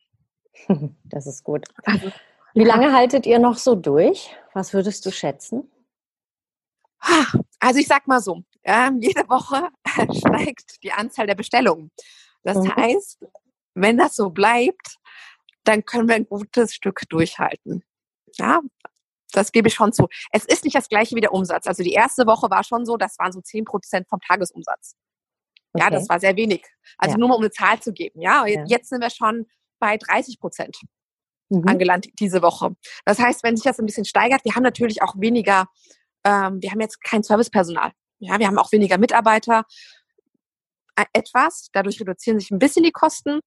Das 1.04 1.26
ist 1.26 1.44
gut. 1.44 1.66
Also, 1.84 2.10
Wie 2.54 2.64
lange 2.64 2.92
haltet 2.92 3.26
ihr 3.26 3.38
noch 3.38 3.58
so 3.58 3.74
durch? 3.74 4.34
Was 4.52 4.72
würdest 4.72 5.04
du 5.04 5.10
schätzen? 5.10 5.70
Also 7.60 7.80
ich 7.80 7.86
sag 7.86 8.06
mal 8.06 8.20
so, 8.20 8.42
äh, 8.62 8.90
jede 9.00 9.28
Woche 9.28 9.68
steigt 10.16 10.82
die 10.82 10.92
Anzahl 10.92 11.26
der 11.26 11.34
Bestellungen. 11.34 11.90
Das 12.42 12.56
mhm. 12.58 12.74
heißt, 12.74 13.26
wenn 13.74 13.98
das 13.98 14.16
so 14.16 14.30
bleibt, 14.30 14.96
dann 15.64 15.84
können 15.84 16.08
wir 16.08 16.14
ein 16.14 16.26
gutes 16.26 16.74
Stück 16.74 17.02
durchhalten. 17.08 17.84
Ja, 18.36 18.60
das 19.32 19.52
gebe 19.52 19.68
ich 19.68 19.74
schon 19.74 19.92
zu. 19.92 20.08
Es 20.30 20.44
ist 20.44 20.64
nicht 20.64 20.76
das 20.76 20.88
gleiche 20.88 21.16
wie 21.16 21.20
der 21.20 21.32
Umsatz. 21.32 21.66
Also 21.66 21.82
die 21.82 21.92
erste 21.92 22.26
Woche 22.26 22.50
war 22.50 22.62
schon 22.64 22.86
so, 22.86 22.96
das 22.96 23.18
waren 23.18 23.32
so 23.32 23.40
10 23.40 23.64
Prozent 23.64 24.08
vom 24.08 24.20
Tagesumsatz. 24.20 24.94
Okay. 25.72 25.84
Ja, 25.84 25.90
das 25.90 26.08
war 26.08 26.20
sehr 26.20 26.36
wenig. 26.36 26.64
Also 26.98 27.14
ja. 27.14 27.18
nur 27.18 27.28
mal 27.28 27.34
um 27.34 27.42
eine 27.42 27.50
Zahl 27.50 27.80
zu 27.80 27.92
geben. 27.92 28.20
Ja, 28.20 28.46
ja. 28.46 28.64
jetzt 28.66 28.90
sind 28.90 29.00
wir 29.00 29.10
schon 29.10 29.46
bei 29.80 29.96
30 29.96 30.38
Prozent 30.38 30.78
mhm. 31.48 31.66
angelandet 31.66 32.12
diese 32.18 32.42
Woche. 32.42 32.76
Das 33.04 33.18
heißt, 33.18 33.42
wenn 33.42 33.56
sich 33.56 33.64
das 33.64 33.78
ein 33.78 33.86
bisschen 33.86 34.04
steigert, 34.04 34.44
wir 34.44 34.54
haben 34.54 34.62
natürlich 34.62 35.02
auch 35.02 35.14
weniger, 35.18 35.66
ähm, 36.24 36.62
wir 36.62 36.70
haben 36.70 36.80
jetzt 36.80 37.02
kein 37.02 37.22
Servicepersonal. 37.22 37.92
Ja, 38.20 38.38
wir 38.38 38.46
haben 38.46 38.58
auch 38.58 38.70
weniger 38.72 38.98
Mitarbeiter. 38.98 39.64
Äh, 40.96 41.04
etwas, 41.12 41.70
dadurch 41.72 42.00
reduzieren 42.00 42.38
sich 42.38 42.50
ein 42.50 42.60
bisschen 42.60 42.84
die 42.84 42.92
Kosten. 42.92 43.40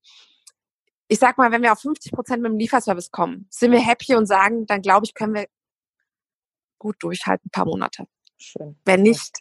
Ich 1.07 1.19
sag 1.19 1.37
mal, 1.37 1.51
wenn 1.51 1.61
wir 1.61 1.71
auf 1.71 1.79
50 1.79 2.11
Prozent 2.11 2.41
mit 2.41 2.51
dem 2.51 2.57
Lieferservice 2.57 3.11
kommen, 3.11 3.47
sind 3.49 3.71
wir 3.71 3.79
happy 3.79 4.15
und 4.15 4.25
sagen, 4.25 4.65
dann 4.65 4.81
glaube 4.81 5.05
ich, 5.05 5.13
können 5.13 5.33
wir 5.33 5.47
gut 6.79 6.97
durchhalten, 6.99 7.47
ein 7.47 7.51
paar 7.51 7.65
Monate. 7.65 8.07
Schön. 8.37 8.77
Wenn 8.85 9.01
nicht, 9.01 9.37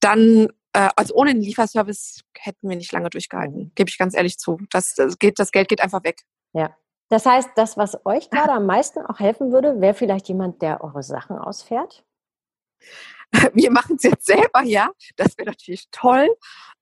dann 0.00 0.48
äh, 0.74 0.90
also 0.96 1.14
ohne 1.14 1.32
den 1.32 1.42
Lieferservice 1.42 2.20
hätten 2.36 2.68
wir 2.68 2.76
nicht 2.76 2.92
lange 2.92 3.08
durchgehalten, 3.08 3.72
gebe 3.74 3.88
ich 3.88 3.96
ganz 3.96 4.14
ehrlich 4.14 4.38
zu. 4.38 4.58
Das, 4.70 4.94
das, 4.94 5.18
geht, 5.18 5.38
das 5.38 5.50
Geld 5.50 5.68
geht 5.68 5.80
einfach 5.80 6.04
weg. 6.04 6.22
Ja. 6.52 6.76
Das 7.08 7.26
heißt, 7.26 7.50
das, 7.56 7.76
was 7.76 8.04
euch 8.04 8.28
gerade 8.30 8.52
am 8.52 8.66
meisten 8.66 9.00
auch 9.06 9.20
helfen 9.20 9.52
würde, 9.52 9.80
wäre 9.80 9.94
vielleicht 9.94 10.28
jemand, 10.28 10.60
der 10.60 10.82
eure 10.82 11.02
Sachen 11.02 11.38
ausfährt? 11.38 12.04
Wir 13.54 13.70
machen 13.70 13.96
es 13.96 14.04
jetzt 14.04 14.26
selber, 14.26 14.62
ja. 14.62 14.90
Das 15.16 15.36
wäre 15.36 15.48
natürlich 15.48 15.88
toll. 15.90 16.28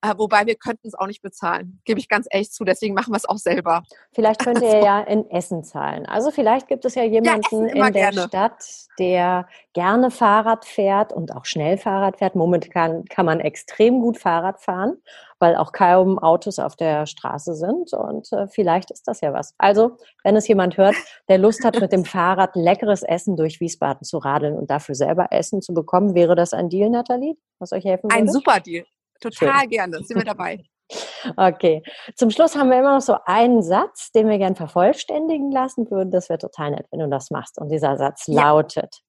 Äh, 0.05 0.15
wobei 0.17 0.47
wir 0.47 0.57
könnten 0.57 0.89
es 0.89 0.95
auch 0.95 1.07
nicht 1.07 1.23
bezahlen. 1.23 1.81
Gebe 1.85 2.01
ich 2.01 2.09
ganz 2.09 2.27
ehrlich 2.29 2.51
zu. 2.51 2.65
Deswegen 2.65 2.93
machen 2.93 3.13
wir 3.13 3.17
es 3.17 3.25
auch 3.25 3.39
selber. 3.39 3.85
Vielleicht 4.13 4.45
könnt 4.45 4.61
ihr 4.61 4.69
also. 4.69 4.85
ja 4.85 5.01
in 5.01 5.31
Essen 5.31 5.63
zahlen. 5.63 6.07
Also 6.07 6.33
vielleicht 6.33 6.67
gibt 6.67 6.85
es 6.85 6.97
ja 6.97 7.05
jemanden 7.05 7.69
ja, 7.69 7.87
in 7.87 7.93
der 7.93 8.11
gerne. 8.11 8.23
Stadt, 8.23 8.65
der 8.99 9.47
gerne 9.75 10.11
Fahrrad 10.11 10.65
fährt 10.65 11.13
und 11.13 11.33
auch 11.33 11.45
schnell 11.45 11.79
Fahrrad 11.79 12.19
fährt. 12.19 12.35
Momentan 12.35 13.05
kann 13.05 13.27
man 13.27 13.39
extrem 13.39 14.01
gut 14.01 14.19
Fahrrad 14.19 14.61
fahren, 14.61 14.97
weil 15.43 15.57
auch 15.57 15.73
kaum 15.73 16.21
Autos 16.21 16.61
auf 16.61 16.77
der 16.77 17.05
Straße 17.05 17.55
sind. 17.55 17.93
Und 17.93 18.33
äh, 18.33 18.47
vielleicht 18.47 18.93
ist 18.93 19.09
das 19.09 19.21
ja 19.21 19.33
was. 19.33 19.55
Also, 19.59 19.97
wenn 20.23 20.37
es 20.37 20.47
jemand 20.47 20.77
hört, 20.77 20.95
der 21.29 21.39
Lust 21.39 21.65
hat, 21.65 21.81
mit 21.81 21.93
dem 21.93 22.05
Fahrrad 22.07 22.55
leckeres 22.55 23.03
Essen 23.03 23.37
durch 23.37 23.59
Wiesbaden 23.61 24.05
zu 24.05 24.19
radeln 24.19 24.57
und 24.57 24.71
dafür 24.71 24.95
selber 24.95 25.27
Essen 25.33 25.61
zu 25.61 25.75
bekommen, 25.75 26.15
wäre 26.15 26.37
das 26.37 26.53
ein 26.53 26.69
Deal, 26.69 26.91
Nathalie, 26.91 27.35
was 27.59 27.73
euch 27.73 27.85
helfen 27.85 28.05
würde? 28.05 28.15
Ein 28.15 28.29
super 28.29 28.61
Deal. 28.61 28.87
Total 29.21 29.61
Schön. 29.61 29.71
gerne, 29.71 30.05
sind 30.05 30.17
wir 30.17 30.25
dabei. 30.25 30.65
Okay. 31.37 31.83
Zum 32.17 32.31
Schluss 32.31 32.55
haben 32.55 32.69
wir 32.69 32.79
immer 32.79 32.95
noch 32.97 33.01
so 33.01 33.17
einen 33.25 33.63
Satz, 33.63 34.11
den 34.13 34.29
wir 34.29 34.37
gern 34.37 34.57
vervollständigen 34.57 35.51
lassen 35.51 35.91
würden. 35.91 36.11
Das 36.11 36.29
wäre 36.29 36.39
total 36.39 36.73
nett, 36.73 36.87
wenn 36.91 37.01
du 37.01 37.09
das 37.09 37.31
machst. 37.31 37.59
Und 37.59 37.71
dieser 37.71 37.97
Satz 37.97 38.25
ja. 38.27 38.43
lautet, 38.43 39.01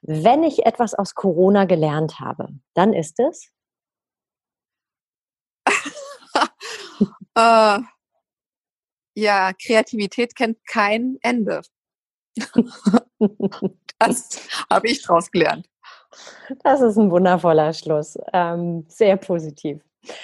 wenn 0.00 0.44
ich 0.44 0.64
etwas 0.64 0.94
aus 0.94 1.14
Corona 1.14 1.66
gelernt 1.66 2.20
habe, 2.20 2.48
dann 2.74 2.94
ist 2.94 3.18
es? 3.20 3.50
Äh, 7.40 7.80
ja, 9.14 9.52
Kreativität 9.52 10.34
kennt 10.34 10.58
kein 10.66 11.18
Ende. 11.22 11.62
das 13.98 14.48
habe 14.70 14.88
ich 14.88 15.02
draus 15.02 15.30
gelernt. 15.30 15.66
Das 16.64 16.80
ist 16.80 16.96
ein 16.96 17.10
wundervoller 17.10 17.72
Schluss. 17.72 18.18
Ähm, 18.32 18.84
sehr 18.88 19.16
positiv. 19.16 19.80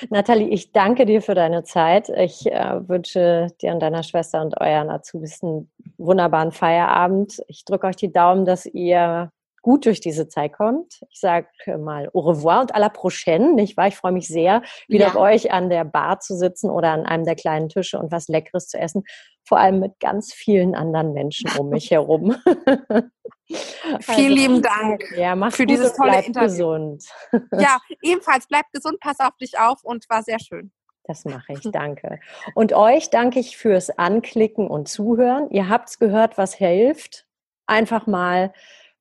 Nathalie, 0.08 0.48
ich 0.48 0.72
danke 0.72 1.04
dir 1.04 1.20
für 1.20 1.34
deine 1.34 1.62
Zeit. 1.64 2.08
Ich 2.08 2.46
äh, 2.46 2.88
wünsche 2.88 3.48
dir 3.60 3.72
und 3.72 3.80
deiner 3.80 4.02
Schwester 4.02 4.40
und 4.40 4.58
euren 4.60 4.90
Azubis 4.90 5.42
einen 5.42 5.70
wunderbaren 5.98 6.50
Feierabend. 6.50 7.42
Ich 7.48 7.64
drücke 7.64 7.86
euch 7.86 7.96
die 7.96 8.12
Daumen, 8.12 8.46
dass 8.46 8.66
ihr 8.66 9.30
gut 9.66 9.84
durch 9.84 10.00
diese 10.00 10.28
Zeit 10.28 10.52
kommt. 10.52 11.00
Ich 11.10 11.18
sage 11.18 11.48
mal 11.76 12.08
au 12.14 12.20
revoir 12.20 12.60
und 12.60 12.76
à 12.76 12.78
la 12.78 12.88
prochaine, 12.88 13.54
nicht 13.54 13.76
wahr? 13.76 13.88
Ich 13.88 13.96
freue 13.96 14.12
mich 14.12 14.28
sehr, 14.28 14.62
wieder 14.86 15.08
ja. 15.08 15.12
bei 15.12 15.34
euch 15.34 15.50
an 15.50 15.70
der 15.70 15.84
Bar 15.84 16.20
zu 16.20 16.36
sitzen 16.36 16.70
oder 16.70 16.92
an 16.92 17.04
einem 17.04 17.24
der 17.24 17.34
kleinen 17.34 17.68
Tische 17.68 17.98
und 17.98 18.12
was 18.12 18.28
Leckeres 18.28 18.68
zu 18.68 18.78
essen. 18.78 19.02
Vor 19.44 19.58
allem 19.58 19.80
mit 19.80 19.98
ganz 19.98 20.32
vielen 20.32 20.76
anderen 20.76 21.12
Menschen 21.14 21.50
um 21.58 21.70
mich 21.70 21.90
herum. 21.90 22.36
Vielen 23.48 24.00
also, 24.08 24.22
lieben 24.22 24.62
Dank 24.62 25.04
ja, 25.16 25.50
für 25.50 25.66
dieses 25.66 25.94
tolle 25.94 26.24
Interview. 26.24 26.46
gesund. 26.48 27.04
Ja, 27.52 27.78
ebenfalls 28.02 28.46
bleib 28.46 28.66
gesund, 28.72 28.98
pass 29.00 29.18
auf 29.18 29.36
dich 29.40 29.58
auf 29.58 29.82
und 29.82 30.04
war 30.08 30.22
sehr 30.22 30.38
schön. 30.38 30.72
Das 31.04 31.24
mache 31.24 31.54
ich, 31.54 31.60
danke. 31.72 32.20
Und 32.54 32.72
euch 32.72 33.10
danke 33.10 33.40
ich 33.40 33.56
fürs 33.56 33.90
Anklicken 33.90 34.68
und 34.68 34.88
Zuhören. 34.88 35.50
Ihr 35.50 35.68
habt 35.68 35.88
es 35.88 35.98
gehört, 35.98 36.38
was 36.38 36.54
hilft. 36.54 37.26
Einfach 37.66 38.06
mal 38.06 38.52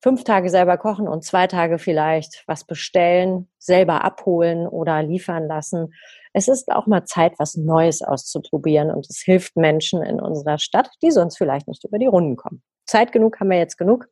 fünf 0.06 0.22
Tage 0.22 0.50
selber 0.50 0.78
kochen 0.78 1.08
und 1.08 1.24
zwei 1.24 1.48
Tage 1.48 1.80
vielleicht 1.80 2.44
was 2.46 2.62
bestellen, 2.62 3.48
selber 3.58 4.04
abholen 4.04 4.68
oder 4.68 5.02
liefern 5.02 5.48
lassen. 5.48 5.92
Es 6.32 6.46
ist 6.46 6.70
auch 6.70 6.86
mal 6.86 7.04
Zeit, 7.06 7.32
was 7.40 7.56
Neues 7.56 8.02
auszuprobieren 8.02 8.92
und 8.92 9.10
es 9.10 9.22
hilft 9.24 9.56
Menschen 9.56 10.04
in 10.04 10.20
unserer 10.20 10.58
Stadt, 10.58 10.90
die 11.02 11.10
sonst 11.10 11.38
vielleicht 11.38 11.66
nicht 11.66 11.82
über 11.82 11.98
die 11.98 12.06
Runden 12.06 12.36
kommen. 12.36 12.62
Zeit 12.86 13.10
genug 13.10 13.40
haben 13.40 13.50
wir 13.50 13.58
jetzt 13.58 13.78
genug 13.78 14.06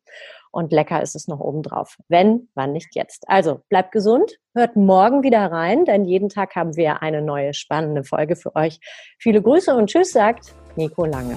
und 0.50 0.72
lecker 0.72 1.00
ist 1.00 1.14
es 1.14 1.28
noch 1.28 1.38
obendrauf. 1.38 1.96
Wenn, 2.08 2.48
wann 2.56 2.72
nicht 2.72 2.96
jetzt. 2.96 3.28
Also 3.28 3.60
bleibt 3.68 3.92
gesund, 3.92 4.36
hört 4.52 4.74
morgen 4.74 5.22
wieder 5.22 5.46
rein, 5.46 5.84
denn 5.84 6.04
jeden 6.06 6.28
Tag 6.28 6.56
haben 6.56 6.74
wir 6.74 7.02
eine 7.02 7.22
neue 7.22 7.54
spannende 7.54 8.02
Folge 8.02 8.34
für 8.34 8.56
euch. 8.56 8.80
Viele 9.20 9.40
Grüße 9.40 9.72
und 9.72 9.90
Tschüss, 9.90 10.10
sagt 10.10 10.56
Nico 10.74 11.04
Lange. 11.04 11.36